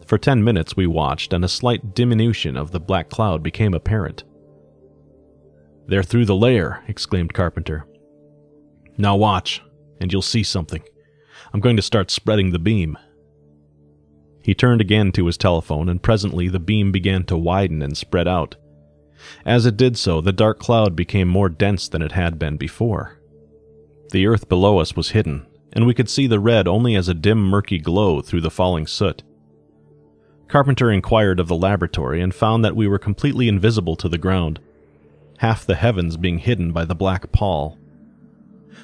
[0.07, 4.23] For ten minutes we watched, and a slight diminution of the black cloud became apparent.
[5.87, 7.87] They're through the layer, exclaimed Carpenter.
[8.97, 9.63] Now watch,
[10.01, 10.83] and you'll see something.
[11.53, 12.97] I'm going to start spreading the beam.
[14.45, 18.29] He turned again to his telephone, and presently the beam began to widen and spread
[18.29, 18.57] out.
[19.47, 23.19] As it did so, the dark cloud became more dense than it had been before.
[24.11, 27.15] The earth below us was hidden, and we could see the red only as a
[27.15, 29.23] dim, murky glow through the falling soot.
[30.47, 34.61] Carpenter inquired of the laboratory and found that we were completely invisible to the ground,
[35.39, 37.79] half the heavens being hidden by the black pall.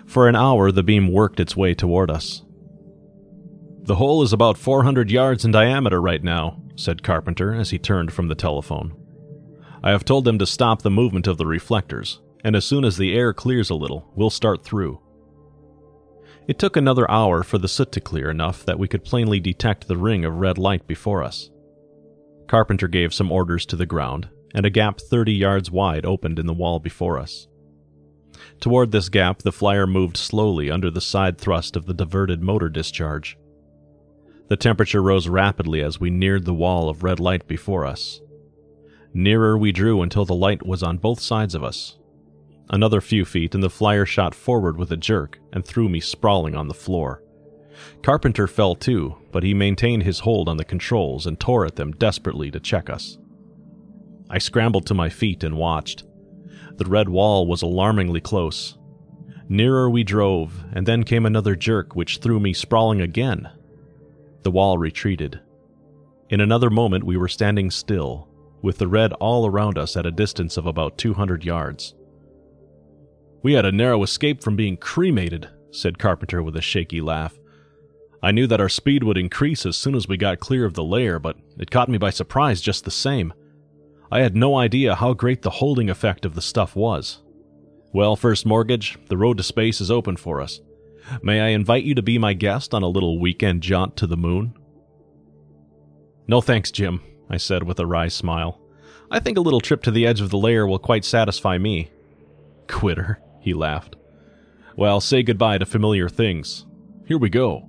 [0.07, 2.45] For an hour, the beam worked its way toward us.
[3.91, 8.13] The hole is about 400 yards in diameter right now, said Carpenter as he turned
[8.13, 8.95] from the telephone.
[9.83, 12.97] I have told them to stop the movement of the reflectors, and as soon as
[12.97, 15.01] the air clears a little, we'll start through.
[16.47, 19.89] It took another hour for the soot to clear enough that we could plainly detect
[19.89, 21.51] the ring of red light before us.
[22.47, 26.47] Carpenter gave some orders to the ground, and a gap 30 yards wide opened in
[26.47, 27.49] the wall before us.
[28.61, 32.69] Toward this gap, the flyer moved slowly under the side thrust of the diverted motor
[32.69, 33.37] discharge.
[34.51, 38.21] The temperature rose rapidly as we neared the wall of red light before us.
[39.15, 41.99] Nearer we drew until the light was on both sides of us.
[42.69, 46.57] Another few feet, and the flyer shot forward with a jerk and threw me sprawling
[46.57, 47.23] on the floor.
[48.03, 51.93] Carpenter fell too, but he maintained his hold on the controls and tore at them
[51.93, 53.19] desperately to check us.
[54.29, 56.03] I scrambled to my feet and watched.
[56.75, 58.77] The red wall was alarmingly close.
[59.49, 63.49] Nearer we drove, and then came another jerk which threw me sprawling again.
[64.43, 65.41] The wall retreated.
[66.31, 68.29] In another moment we were standing still,
[68.63, 71.95] with the red all around us at a distance of about 200 yards.
[73.43, 77.39] We had a narrow escape from being cremated, said Carpenter with a shaky laugh.
[78.23, 80.85] I knew that our speed would increase as soon as we got clear of the
[80.85, 83.33] layer, but it caught me by surprise just the same.
[84.13, 87.23] I had no idea how great the holding effect of the stuff was.
[87.93, 90.61] Well, First Mortgage, the road to space is open for us.
[91.23, 94.17] May I invite you to be my guest on a little weekend jaunt to the
[94.17, 94.55] moon?
[96.27, 98.61] No thanks, Jim, I said with a wry smile.
[99.11, 101.91] I think a little trip to the edge of the layer will quite satisfy me.
[102.69, 103.97] Quitter, he laughed.
[104.77, 106.65] Well, say goodbye to familiar things.
[107.07, 107.69] Here we go.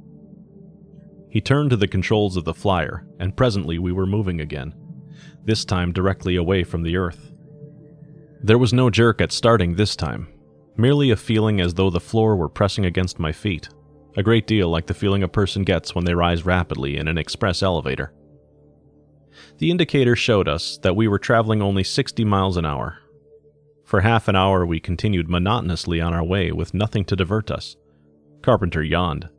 [1.29, 4.75] He turned to the controls of the flyer, and presently we were moving again
[5.43, 7.31] this time directly away from the earth.
[8.43, 10.27] There was no jerk at starting this time,
[10.77, 13.69] merely a feeling as though the floor were pressing against my feet,
[14.17, 17.17] a great deal like the feeling a person gets when they rise rapidly in an
[17.17, 18.13] express elevator.
[19.57, 22.97] The indicator showed us that we were traveling only 60 miles an hour.
[23.85, 27.75] For half an hour, we continued monotonously on our way with nothing to divert us.
[28.41, 29.29] Carpenter yawned.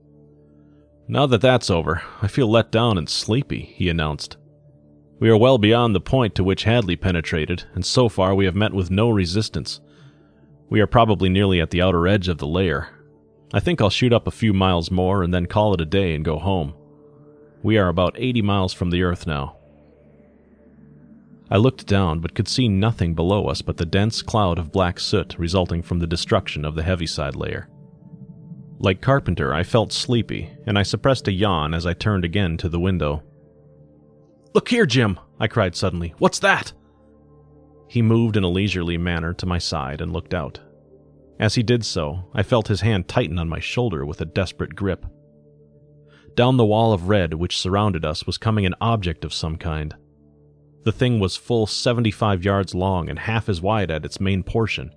[1.08, 4.36] Now that that's over, I feel let down and sleepy, he announced.
[5.18, 8.54] We are well beyond the point to which Hadley penetrated, and so far we have
[8.54, 9.80] met with no resistance.
[10.72, 12.88] We are probably nearly at the outer edge of the layer.
[13.52, 16.14] I think I'll shoot up a few miles more and then call it a day
[16.14, 16.72] and go home.
[17.62, 19.58] We are about 80 miles from the Earth now.
[21.50, 24.98] I looked down but could see nothing below us but the dense cloud of black
[24.98, 27.68] soot resulting from the destruction of the heaviside layer.
[28.78, 32.70] Like Carpenter, I felt sleepy, and I suppressed a yawn as I turned again to
[32.70, 33.22] the window.
[34.54, 36.14] Look here, Jim, I cried suddenly.
[36.16, 36.72] What's that?
[37.92, 40.58] He moved in a leisurely manner to my side and looked out.
[41.38, 44.74] As he did so, I felt his hand tighten on my shoulder with a desperate
[44.74, 45.04] grip.
[46.34, 49.94] Down the wall of red which surrounded us was coming an object of some kind.
[50.84, 54.90] The thing was full 75 yards long and half as wide at its main portion,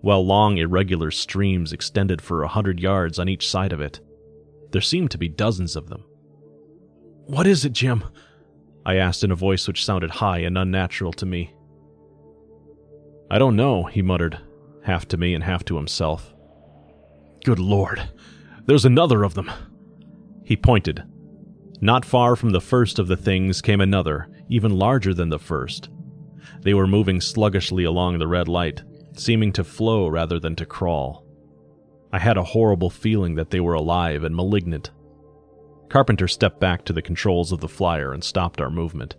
[0.00, 4.00] while long irregular streams extended for a hundred yards on each side of it.
[4.72, 6.04] There seemed to be dozens of them.
[7.26, 8.02] What is it, Jim?
[8.86, 11.52] I asked in a voice which sounded high and unnatural to me.
[13.30, 14.38] I don't know, he muttered,
[14.82, 16.34] half to me and half to himself.
[17.44, 18.02] Good Lord,
[18.66, 19.50] there's another of them.
[20.44, 21.04] He pointed.
[21.80, 25.88] Not far from the first of the things came another, even larger than the first.
[26.62, 28.82] They were moving sluggishly along the red light,
[29.16, 31.24] seeming to flow rather than to crawl.
[32.12, 34.90] I had a horrible feeling that they were alive and malignant.
[35.88, 39.14] Carpenter stepped back to the controls of the flyer and stopped our movement.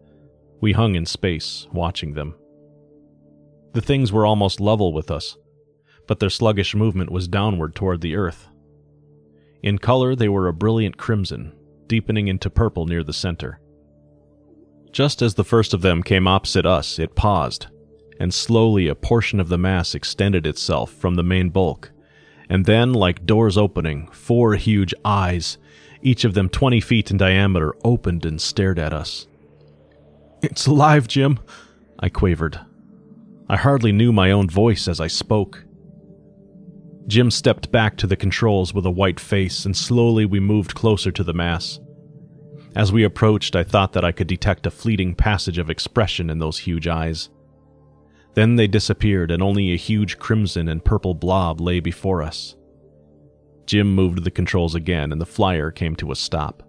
[0.59, 2.35] We hung in space, watching them.
[3.73, 5.37] The things were almost level with us,
[6.07, 8.49] but their sluggish movement was downward toward the earth.
[9.63, 11.53] In color, they were a brilliant crimson,
[11.87, 13.61] deepening into purple near the center.
[14.91, 17.67] Just as the first of them came opposite us, it paused,
[18.19, 21.91] and slowly a portion of the mass extended itself from the main bulk.
[22.49, 25.57] And then, like doors opening, four huge eyes,
[26.01, 29.27] each of them 20 feet in diameter, opened and stared at us.
[30.41, 31.39] It's alive, Jim,
[31.99, 32.59] I quavered.
[33.51, 35.65] I hardly knew my own voice as I spoke.
[37.05, 41.11] Jim stepped back to the controls with a white face, and slowly we moved closer
[41.11, 41.77] to the mass.
[42.77, 46.39] As we approached, I thought that I could detect a fleeting passage of expression in
[46.39, 47.27] those huge eyes.
[48.35, 52.55] Then they disappeared, and only a huge crimson and purple blob lay before us.
[53.65, 56.63] Jim moved the controls again, and the flyer came to a stop.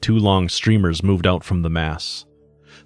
[0.00, 2.24] Two long streamers moved out from the mass.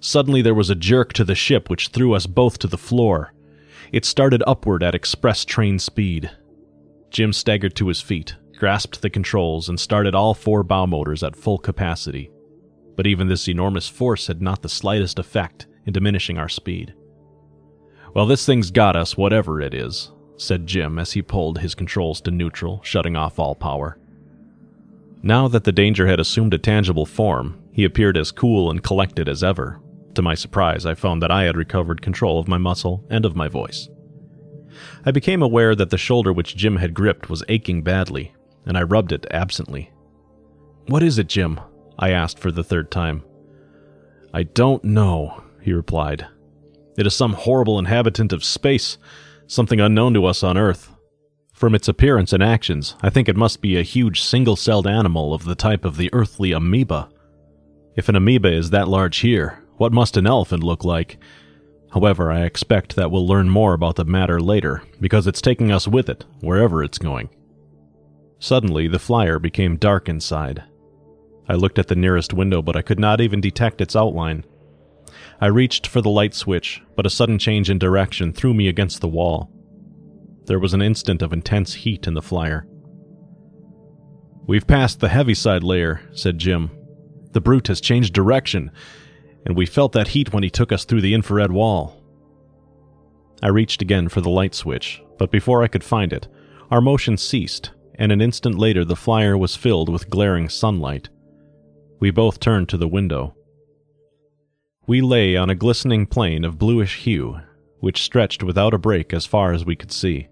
[0.03, 3.33] Suddenly, there was a jerk to the ship which threw us both to the floor.
[3.91, 6.31] It started upward at express train speed.
[7.11, 11.35] Jim staggered to his feet, grasped the controls, and started all four bow motors at
[11.35, 12.31] full capacity.
[12.95, 16.95] But even this enormous force had not the slightest effect in diminishing our speed.
[18.15, 22.21] Well, this thing's got us, whatever it is, said Jim as he pulled his controls
[22.21, 23.99] to neutral, shutting off all power.
[25.21, 29.29] Now that the danger had assumed a tangible form, he appeared as cool and collected
[29.29, 29.79] as ever.
[30.15, 33.35] To my surprise, I found that I had recovered control of my muscle and of
[33.35, 33.87] my voice.
[35.05, 38.33] I became aware that the shoulder which Jim had gripped was aching badly,
[38.65, 39.91] and I rubbed it absently.
[40.87, 41.59] What is it, Jim?
[41.97, 43.23] I asked for the third time.
[44.33, 46.27] I don't know, he replied.
[46.97, 48.97] It is some horrible inhabitant of space,
[49.47, 50.91] something unknown to us on Earth.
[51.53, 55.33] From its appearance and actions, I think it must be a huge single celled animal
[55.33, 57.09] of the type of the earthly amoeba.
[57.95, 61.17] If an amoeba is that large here, what must an elephant look like?
[61.91, 65.87] However, I expect that we'll learn more about the matter later, because it's taking us
[65.87, 67.29] with it, wherever it's going.
[68.37, 70.63] Suddenly, the flyer became dark inside.
[71.49, 74.45] I looked at the nearest window, but I could not even detect its outline.
[75.41, 79.01] I reached for the light switch, but a sudden change in direction threw me against
[79.01, 79.49] the wall.
[80.45, 82.67] There was an instant of intense heat in the flyer.
[84.45, 86.69] We've passed the heaviside layer, said Jim.
[87.31, 88.69] The brute has changed direction,
[89.45, 92.01] and we felt that heat when he took us through the infrared wall.
[93.43, 96.27] I reached again for the light switch, but before I could find it,
[96.69, 101.09] our motion ceased, and an instant later the flyer was filled with glaring sunlight.
[101.99, 103.35] We both turned to the window.
[104.87, 107.39] We lay on a glistening plain of bluish hue,
[107.79, 110.27] which stretched without a break as far as we could see.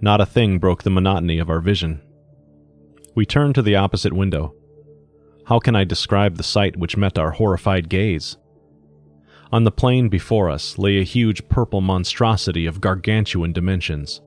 [0.00, 2.02] Not a thing broke the monotony of our vision.
[3.14, 4.54] We turned to the opposite window.
[5.46, 8.36] How can I describe the sight which met our horrified gaze?
[9.52, 14.22] On the plain before us lay a huge purple monstrosity of gargantuan dimensions.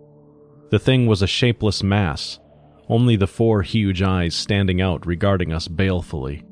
[0.69, 2.39] The thing was a shapeless mass,
[2.87, 6.43] only the four huge eyes standing out regarding us balefully.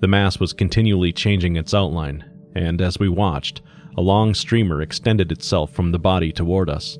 [0.00, 2.24] The mass was continually changing its outline,
[2.56, 3.60] and as we watched,
[3.96, 6.98] a long streamer extended itself from the body toward us.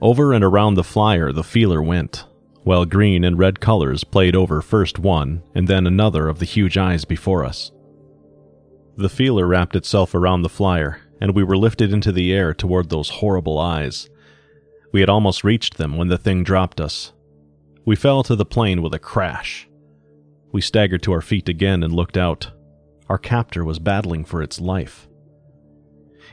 [0.00, 2.24] Over and around the flyer the feeler went,
[2.64, 6.76] while green and red colors played over first one and then another of the huge
[6.76, 7.70] eyes before us.
[8.96, 12.90] The feeler wrapped itself around the flyer, and we were lifted into the air toward
[12.90, 14.10] those horrible eyes,
[14.92, 17.12] we had almost reached them when the thing dropped us.
[17.84, 19.68] We fell to the plain with a crash.
[20.52, 22.50] We staggered to our feet again and looked out.
[23.08, 25.08] Our captor was battling for its life.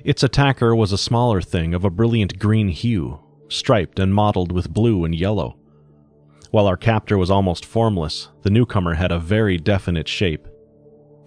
[0.03, 4.73] Its attacker was a smaller thing of a brilliant green hue, striped and mottled with
[4.73, 5.56] blue and yellow.
[6.51, 10.47] While our captor was almost formless, the newcomer had a very definite shape.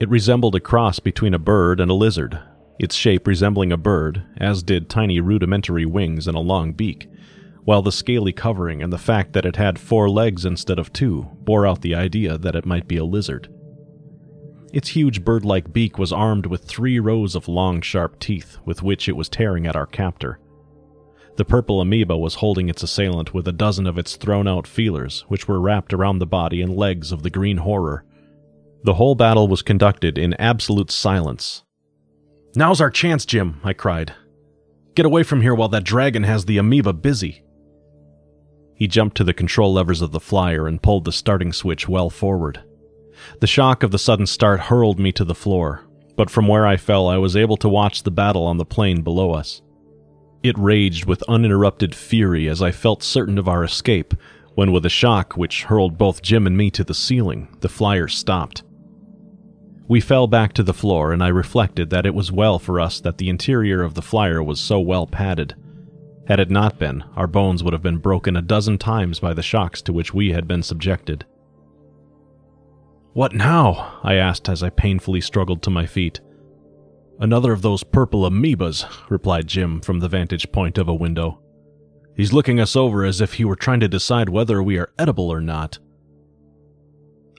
[0.00, 2.38] It resembled a cross between a bird and a lizard,
[2.78, 7.06] its shape resembling a bird, as did tiny rudimentary wings and a long beak,
[7.64, 11.28] while the scaly covering and the fact that it had four legs instead of two
[11.42, 13.52] bore out the idea that it might be a lizard.
[14.72, 18.82] Its huge bird like beak was armed with three rows of long, sharp teeth with
[18.82, 20.38] which it was tearing at our captor.
[21.40, 25.24] The purple amoeba was holding its assailant with a dozen of its thrown out feelers,
[25.28, 28.04] which were wrapped around the body and legs of the green horror.
[28.84, 31.64] The whole battle was conducted in absolute silence.
[32.54, 34.12] Now's our chance, Jim, I cried.
[34.94, 37.42] Get away from here while that dragon has the amoeba busy.
[38.74, 42.10] He jumped to the control levers of the flyer and pulled the starting switch well
[42.10, 42.62] forward.
[43.40, 45.86] The shock of the sudden start hurled me to the floor,
[46.18, 49.00] but from where I fell I was able to watch the battle on the plain
[49.00, 49.62] below us.
[50.42, 54.14] It raged with uninterrupted fury as I felt certain of our escape,
[54.54, 58.08] when with a shock which hurled both Jim and me to the ceiling, the flyer
[58.08, 58.62] stopped.
[59.86, 63.00] We fell back to the floor, and I reflected that it was well for us
[63.00, 65.54] that the interior of the flyer was so well padded.
[66.26, 69.42] Had it not been, our bones would have been broken a dozen times by the
[69.42, 71.26] shocks to which we had been subjected.
[73.12, 73.98] What now?
[74.04, 76.20] I asked as I painfully struggled to my feet.
[77.20, 81.38] Another of those purple amoebas, replied Jim from the vantage point of a window.
[82.16, 85.30] He's looking us over as if he were trying to decide whether we are edible
[85.30, 85.78] or not.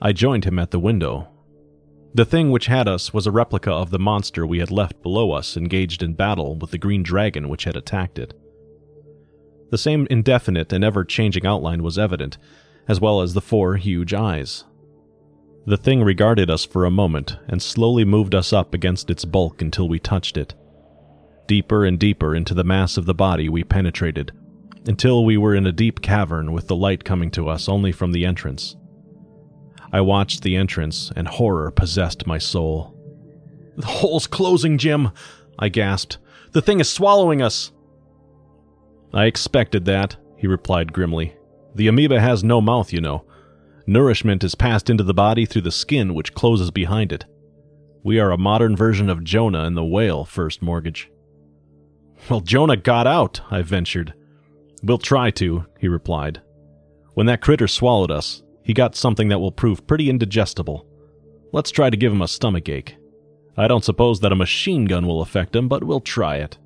[0.00, 1.28] I joined him at the window.
[2.14, 5.32] The thing which had us was a replica of the monster we had left below
[5.32, 8.34] us engaged in battle with the green dragon which had attacked it.
[9.70, 12.38] The same indefinite and ever changing outline was evident,
[12.86, 14.64] as well as the four huge eyes.
[15.64, 19.62] The thing regarded us for a moment and slowly moved us up against its bulk
[19.62, 20.54] until we touched it.
[21.46, 24.32] Deeper and deeper into the mass of the body we penetrated,
[24.86, 28.10] until we were in a deep cavern with the light coming to us only from
[28.12, 28.76] the entrance.
[29.92, 32.96] I watched the entrance, and horror possessed my soul.
[33.76, 35.10] The hole's closing, Jim,
[35.58, 36.18] I gasped.
[36.52, 37.70] The thing is swallowing us.
[39.14, 41.36] I expected that, he replied grimly.
[41.74, 43.24] The amoeba has no mouth, you know.
[43.86, 47.24] Nourishment is passed into the body through the skin, which closes behind it.
[48.04, 51.10] We are a modern version of Jonah and the whale, First Mortgage.
[52.28, 54.14] Well, Jonah got out, I ventured.
[54.82, 56.40] We'll try to, he replied.
[57.14, 60.86] When that critter swallowed us, he got something that will prove pretty indigestible.
[61.52, 62.96] Let's try to give him a stomach ache.
[63.56, 66.58] I don't suppose that a machine gun will affect him, but we'll try it.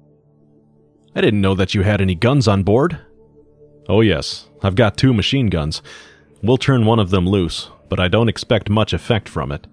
[1.14, 2.98] I didn't know that you had any guns on board.
[3.88, 5.82] Oh, yes, I've got two machine guns.
[6.46, 9.66] We'll turn one of them loose, but I don't expect much effect from it.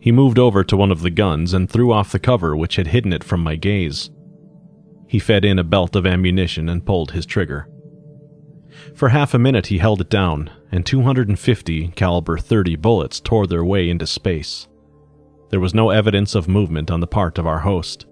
[0.00, 2.86] He moved over to one of the guns and threw off the cover which had
[2.86, 4.10] hidden it from my gaze.
[5.06, 7.68] He fed in a belt of ammunition and pulled his trigger.
[8.94, 13.64] For half a minute he held it down, and 250 caliber 30 bullets tore their
[13.64, 14.68] way into space.
[15.50, 18.06] There was no evidence of movement on the part of our host.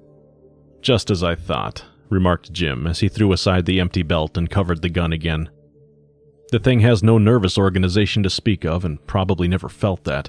[0.82, 4.82] Just as I thought, remarked Jim as he threw aside the empty belt and covered
[4.82, 5.48] the gun again.
[6.50, 10.28] The thing has no nervous organization to speak of, and probably never felt that.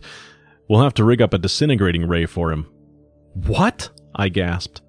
[0.68, 2.68] We'll have to rig up a disintegrating ray for him.
[3.34, 3.90] What?
[4.16, 4.82] I gasped.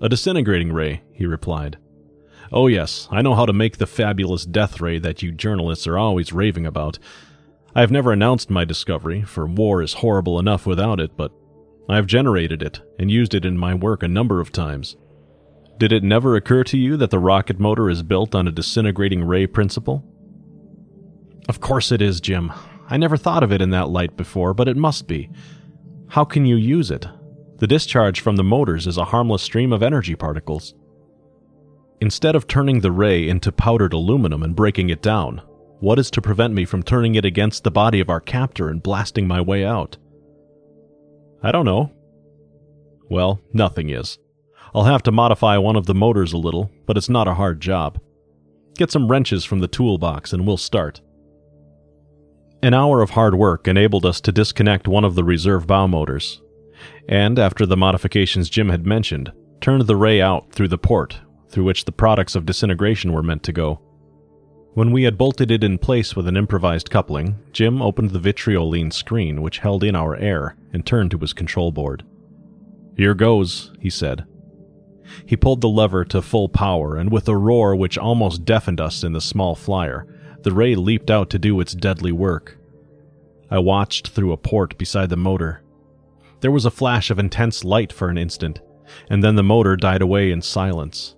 [0.00, 1.78] A disintegrating ray, he replied.
[2.52, 5.98] Oh, yes, I know how to make the fabulous death ray that you journalists are
[5.98, 6.98] always raving about.
[7.74, 11.32] I have never announced my discovery, for war is horrible enough without it, but
[11.88, 14.96] I have generated it and used it in my work a number of times.
[15.78, 19.24] Did it never occur to you that the rocket motor is built on a disintegrating
[19.24, 20.04] ray principle?
[21.48, 22.52] Of course it is, Jim.
[22.90, 25.30] I never thought of it in that light before, but it must be.
[26.08, 27.06] How can you use it?
[27.58, 30.74] The discharge from the motors is a harmless stream of energy particles.
[32.00, 35.42] Instead of turning the ray into powdered aluminum and breaking it down,
[35.80, 38.82] what is to prevent me from turning it against the body of our captor and
[38.82, 39.96] blasting my way out?
[41.42, 41.92] I don't know.
[43.10, 44.18] Well, nothing is.
[44.74, 47.60] I'll have to modify one of the motors a little, but it's not a hard
[47.60, 48.00] job.
[48.76, 51.00] Get some wrenches from the toolbox and we'll start.
[52.60, 56.42] An hour of hard work enabled us to disconnect one of the reserve bow motors,
[57.08, 59.30] and after the modifications Jim had mentioned,
[59.60, 63.44] turned the ray out through the port through which the products of disintegration were meant
[63.44, 63.80] to go.
[64.74, 68.92] When we had bolted it in place with an improvised coupling, Jim opened the vitrioline
[68.92, 72.04] screen which held in our air and turned to his control board.
[72.96, 74.24] Here goes, he said.
[75.24, 79.02] He pulled the lever to full power, and with a roar which almost deafened us
[79.02, 80.06] in the small flyer,
[80.42, 82.58] the ray leaped out to do its deadly work.
[83.50, 85.62] I watched through a port beside the motor.
[86.40, 88.60] There was a flash of intense light for an instant,
[89.10, 91.16] and then the motor died away in silence.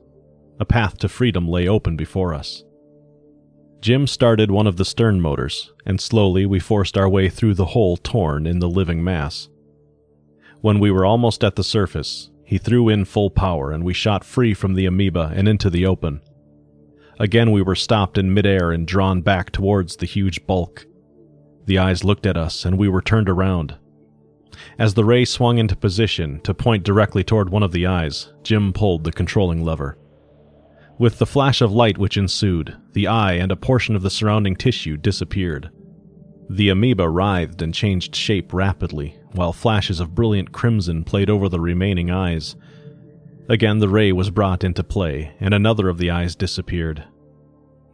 [0.58, 2.64] A path to freedom lay open before us.
[3.80, 7.66] Jim started one of the stern motors, and slowly we forced our way through the
[7.66, 9.48] hole torn in the living mass.
[10.60, 14.24] When we were almost at the surface, he threw in full power and we shot
[14.24, 16.20] free from the amoeba and into the open.
[17.20, 20.86] Again, we were stopped in midair and drawn back towards the huge bulk.
[21.66, 23.76] The eyes looked at us and we were turned around.
[24.78, 28.72] As the ray swung into position to point directly toward one of the eyes, Jim
[28.72, 29.98] pulled the controlling lever.
[30.98, 34.56] With the flash of light which ensued, the eye and a portion of the surrounding
[34.56, 35.70] tissue disappeared.
[36.48, 41.60] The amoeba writhed and changed shape rapidly, while flashes of brilliant crimson played over the
[41.60, 42.56] remaining eyes.
[43.48, 47.04] Again, the ray was brought into play, and another of the eyes disappeared.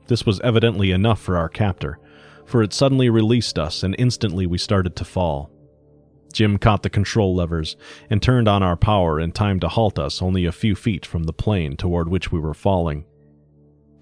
[0.09, 1.98] This was evidently enough for our captor,
[2.44, 5.50] for it suddenly released us, and instantly we started to fall.
[6.32, 7.76] Jim caught the control levers
[8.11, 11.24] and turned on our power in time to halt us only a few feet from
[11.24, 13.04] the plane toward which we were falling.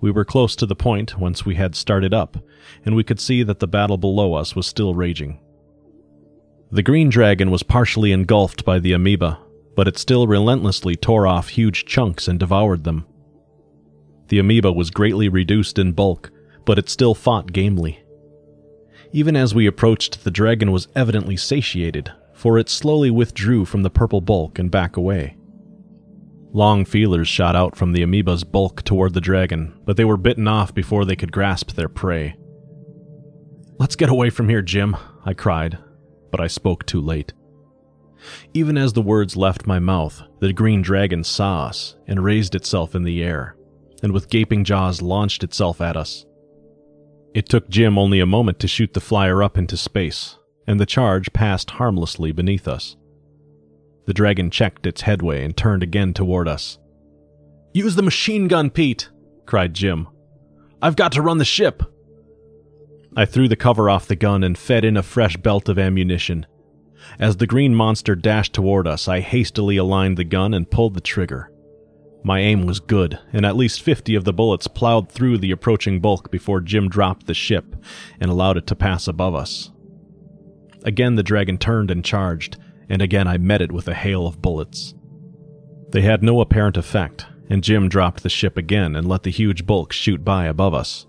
[0.00, 2.36] We were close to the point whence we had started up,
[2.84, 5.40] and we could see that the battle below us was still raging.
[6.70, 9.38] The green dragon was partially engulfed by the amoeba,
[9.76, 13.06] but it still relentlessly tore off huge chunks and devoured them.
[14.28, 16.30] The amoeba was greatly reduced in bulk,
[16.64, 18.02] but it still fought gamely.
[19.12, 23.90] Even as we approached, the dragon was evidently satiated, for it slowly withdrew from the
[23.90, 25.36] purple bulk and back away.
[26.52, 30.46] Long feelers shot out from the amoeba's bulk toward the dragon, but they were bitten
[30.46, 32.36] off before they could grasp their prey.
[33.78, 35.78] Let's get away from here, Jim, I cried,
[36.30, 37.32] but I spoke too late.
[38.54, 42.94] Even as the words left my mouth, the green dragon saw us and raised itself
[42.94, 43.53] in the air,
[44.04, 46.26] and with gaping jaws launched itself at us.
[47.32, 50.36] It took Jim only a moment to shoot the flyer up into space,
[50.66, 52.96] and the charge passed harmlessly beneath us.
[54.04, 56.78] The dragon checked its headway and turned again toward us.
[57.72, 59.08] Use the machine gun, Pete!
[59.46, 60.06] cried Jim.
[60.82, 61.82] I've got to run the ship!
[63.16, 66.44] I threw the cover off the gun and fed in a fresh belt of ammunition.
[67.18, 71.00] As the green monster dashed toward us, I hastily aligned the gun and pulled the
[71.00, 71.50] trigger.
[72.26, 76.00] My aim was good, and at least 50 of the bullets plowed through the approaching
[76.00, 77.76] bulk before Jim dropped the ship
[78.18, 79.70] and allowed it to pass above us.
[80.84, 82.56] Again, the dragon turned and charged,
[82.88, 84.94] and again I met it with a hail of bullets.
[85.90, 89.66] They had no apparent effect, and Jim dropped the ship again and let the huge
[89.66, 91.06] bulk shoot by above us.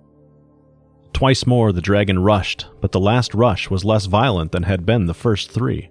[1.13, 5.05] Twice more the dragon rushed, but the last rush was less violent than had been
[5.05, 5.89] the first three.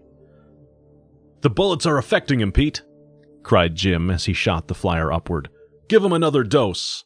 [1.41, 2.83] The bullets are affecting him, Pete,
[3.45, 5.49] cried Jim as he shot the flyer upward.
[5.89, 7.05] Give him another dose.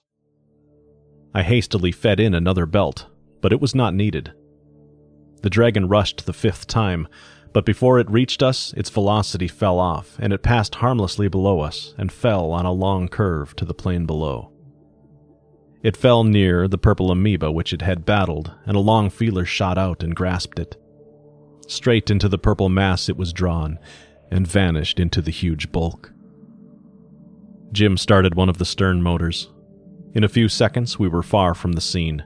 [1.35, 3.07] I hastily fed in another belt,
[3.43, 4.33] but it was not needed.
[5.43, 7.07] The dragon rushed the fifth time,
[7.53, 11.95] but before it reached us, its velocity fell off, and it passed harmlessly below us
[11.99, 14.53] and fell on a long curve to the plain below.
[15.83, 19.79] It fell near the purple amoeba which it had battled, and a long feeler shot
[19.79, 20.77] out and grasped it.
[21.69, 23.79] Straight into the purple mass it was drawn,
[24.31, 26.13] and vanished into the huge bulk.
[27.73, 29.51] Jim started one of the stern motors.
[30.15, 32.25] In a few seconds, we were far from the scene.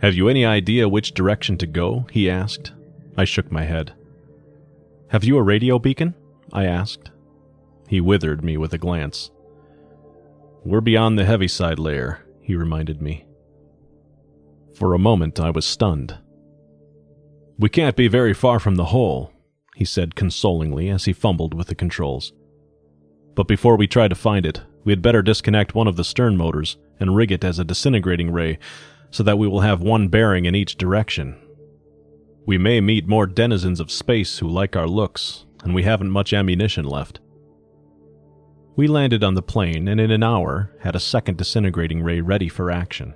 [0.00, 2.06] Have you any idea which direction to go?
[2.10, 2.72] he asked.
[3.16, 3.92] I shook my head.
[5.08, 6.14] Have you a radio beacon?
[6.52, 7.10] I asked.
[7.88, 9.30] He withered me with a glance.
[10.64, 13.26] We're beyond the Heaviside layer, he reminded me.
[14.74, 16.18] For a moment I was stunned.
[17.58, 19.32] We can't be very far from the hole,
[19.76, 22.32] he said consolingly as he fumbled with the controls.
[23.34, 26.36] But before we try to find it, we had better disconnect one of the stern
[26.36, 28.58] motors and rig it as a disintegrating ray
[29.10, 31.36] so that we will have one bearing in each direction
[32.44, 36.32] we may meet more denizens of space who like our looks, and we haven't much
[36.32, 37.20] ammunition left.
[38.74, 42.48] We landed on the plane and in an hour had a second disintegrating ray ready
[42.48, 43.14] for action.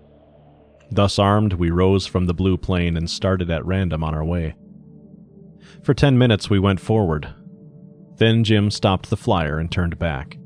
[0.90, 4.54] Thus armed, we rose from the blue plane and started at random on our way.
[5.82, 7.34] For ten minutes we went forward.
[8.16, 10.38] Then Jim stopped the flyer and turned back.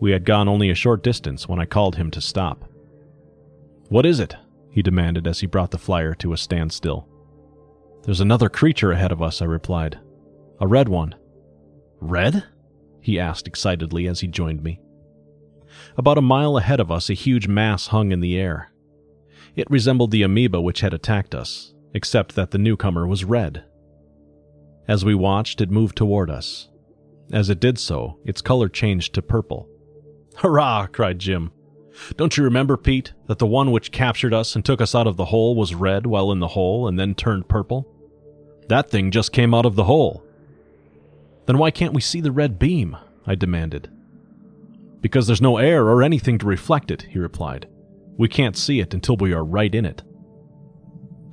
[0.00, 2.64] We had gone only a short distance when I called him to stop.
[3.88, 4.36] What is it?
[4.70, 7.08] he demanded as he brought the flyer to a standstill.
[8.02, 9.98] There's another creature ahead of us, I replied.
[10.60, 11.14] A red one.
[12.00, 12.44] Red?
[13.00, 14.80] he asked excitedly as he joined me.
[15.96, 18.72] About a mile ahead of us, a huge mass hung in the air.
[19.56, 23.64] It resembled the amoeba which had attacked us, except that the newcomer was red.
[24.88, 26.68] As we watched, it moved toward us.
[27.30, 29.68] As it did so, its color changed to purple.
[30.36, 30.86] Hurrah!
[30.86, 31.52] cried Jim.
[32.16, 35.16] Don't you remember, Pete, that the one which captured us and took us out of
[35.16, 37.86] the hole was red while in the hole and then turned purple?
[38.68, 40.24] That thing just came out of the hole.
[41.46, 42.96] Then why can't we see the red beam?
[43.26, 43.90] I demanded.
[45.00, 47.68] Because there's no air or anything to reflect it, he replied.
[48.16, 50.02] We can't see it until we are right in it.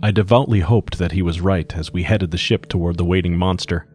[0.02, 3.38] I devoutly hoped that he was right as we headed the ship toward the waiting
[3.38, 3.88] monster.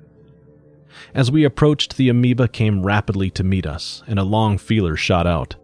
[1.15, 5.27] As we approached, the amoeba came rapidly to meet us, and a long feeler shot
[5.27, 5.57] out.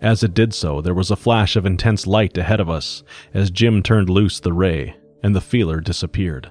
[0.00, 3.50] As it did so, there was a flash of intense light ahead of us as
[3.50, 6.50] Jim turned loose the ray, and the feeler disappeared.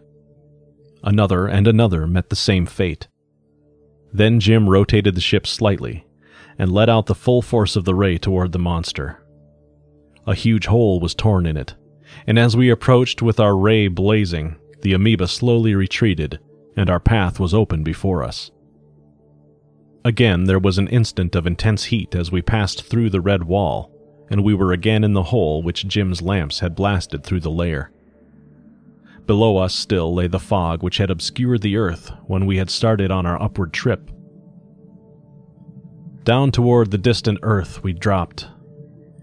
[1.04, 3.08] Another and another met the same fate.
[4.14, 6.06] Then Jim rotated the ship slightly
[6.58, 9.22] and let out the full force of the ray toward the monster.
[10.28, 11.76] A huge hole was torn in it,
[12.28, 16.40] and as we approached with our ray blazing, the amoeba slowly retreated
[16.76, 18.52] and our path was open before us.
[20.04, 23.92] Again, there was an instant of intense heat as we passed through the red wall,
[24.30, 27.92] and we were again in the hole which Jim's lamps had blasted through the layer.
[29.28, 33.12] Below us still lay the fog which had obscured the earth when we had started
[33.12, 34.10] on our upward trip.
[36.24, 38.48] Down toward the distant earth we dropped.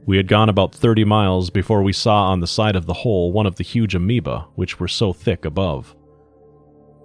[0.09, 3.31] We had gone about 30 miles before we saw on the side of the hole
[3.31, 5.95] one of the huge amoeba which were so thick above.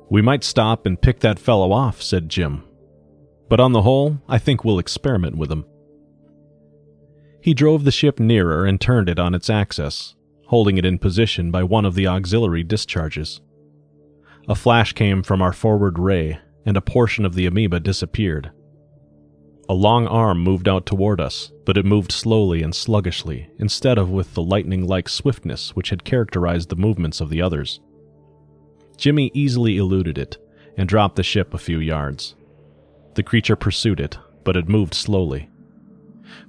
[0.10, 2.64] We might stop and pick that fellow off, said Jim.
[3.49, 5.66] But on the whole, I think we'll experiment with him.
[7.41, 10.16] He drove the ship nearer and turned it on its axis,
[10.47, 13.41] holding it in position by one of the auxiliary discharges.
[14.47, 18.54] A flash came from our forward ray, and a portion of the amoeba disappeared.
[19.70, 24.09] A long arm moved out toward us, but it moved slowly and sluggishly, instead of
[24.09, 27.80] with the lightning like swiftness which had characterized the movements of the others.
[28.97, 30.38] Jimmy easily eluded it
[30.78, 32.36] and dropped the ship a few yards.
[33.16, 35.49] The creature pursued it, but it moved slowly.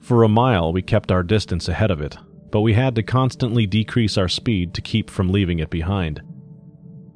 [0.00, 2.16] For a mile, we kept our distance ahead of it,
[2.50, 6.20] but we had to constantly decrease our speed to keep from leaving it behind.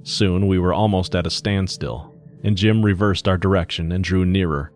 [0.04, 4.72] Soon we were almost at a standstill, and Jim reversed our direction and drew nearer.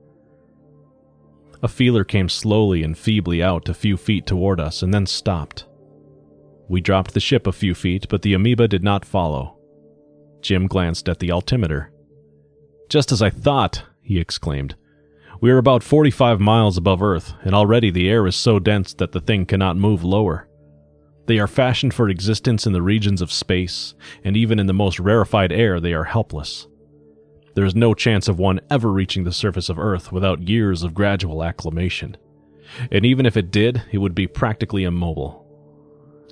[1.63, 5.67] A feeler came slowly and feebly out a few feet toward us and then stopped.
[6.69, 9.59] We dropped the ship a few feet, but the amoeba did not follow.
[10.41, 11.93] Jim glanced at the altimeter.
[12.89, 14.75] Just as I thought, he exclaimed.
[15.41, 19.13] We are about 45 miles above Earth, and already the air is so dense that
[19.13, 20.49] the thing cannot move lower.
[21.27, 23.95] They are fashioned for existence in the regions of space,
[24.25, 26.67] and even in the most rarefied air they are helpless.
[27.55, 30.95] There is no chance of one ever reaching the surface of Earth without years of
[30.95, 32.17] gradual acclimation.
[32.91, 35.47] And even if it did, it would be practically immobile.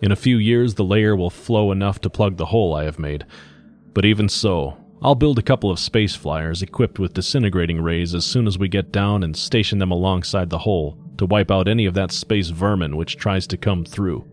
[0.02, 2.98] In a few years, the layer will flow enough to plug the hole I have
[2.98, 3.26] made.
[3.92, 8.24] But even so, I'll build a couple of space flyers equipped with disintegrating rays as
[8.24, 11.84] soon as we get down and station them alongside the hole to wipe out any
[11.84, 14.26] of that space vermin which tries to come through.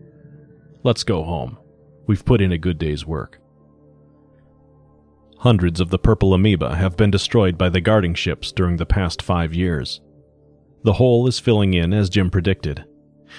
[0.84, 1.58] Let's go home.
[2.06, 3.40] We've put in a good day's work.
[5.38, 9.22] Hundreds of the purple amoeba have been destroyed by the guarding ships during the past
[9.22, 10.00] five years.
[10.82, 12.84] The hole is filling in as Jim predicted,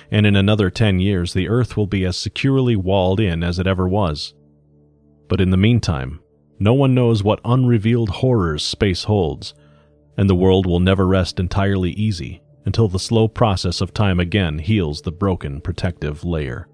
[0.10, 3.68] and in another ten years the Earth will be as securely walled in as it
[3.68, 4.34] ever was.
[5.28, 6.22] But in the meantime,
[6.58, 9.54] no one knows what unrevealed horrors space holds,
[10.18, 14.60] and the world will never rest entirely easy until the slow process of time again
[14.60, 16.68] heals the broken protective layer.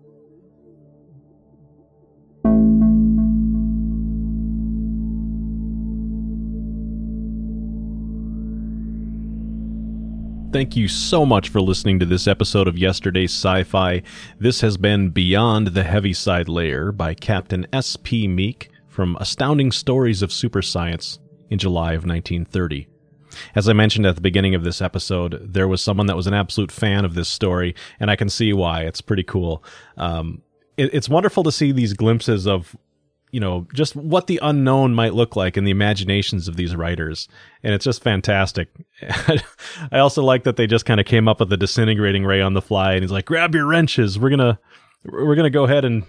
[10.55, 14.01] Thank you so much for listening to this episode of Yesterday's Sci Fi.
[14.39, 18.29] This has been Beyond the Heaviside Layer by Captain S.P.
[18.29, 22.87] Meek from Astounding Stories of Super Science in July of 1930.
[23.53, 26.33] As I mentioned at the beginning of this episode, there was someone that was an
[26.33, 28.83] absolute fan of this story, and I can see why.
[28.83, 29.61] It's pretty cool.
[29.97, 30.41] Um,
[30.77, 32.77] it, it's wonderful to see these glimpses of,
[33.35, 37.27] you know, just what the unknown might look like in the imaginations of these writers,
[37.63, 38.69] and it's just fantastic.
[39.01, 42.53] I also like that they just kind of came up with the disintegrating ray on
[42.53, 44.17] the fly, and he's like, "Grab your wrenches.
[44.17, 44.59] We're gonna,
[45.03, 46.03] we're gonna go ahead and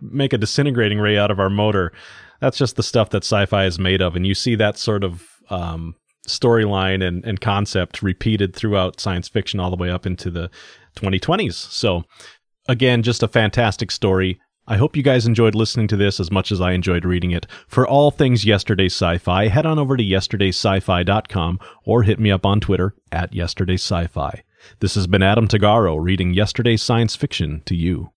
[0.00, 1.92] make a disintegrating ray out of our motor."
[2.40, 5.24] that's just the stuff that sci-fi is made of, and you see that sort of
[5.50, 5.94] um,
[6.26, 10.50] storyline and, and concept repeated throughout science fiction all the way up into the
[10.96, 11.54] 2020s.
[11.54, 12.04] So,
[12.68, 14.40] again, just a fantastic story.
[14.70, 17.46] I hope you guys enjoyed listening to this as much as I enjoyed reading it.
[17.66, 22.60] For all things Yesterday Sci-Fi, head on over to yesterdaysci-fi.com or hit me up on
[22.60, 24.42] Twitter at yesterdaysci-fi.
[24.80, 28.10] This has been Adam Tagaro reading Yesterday's Science Fiction to you.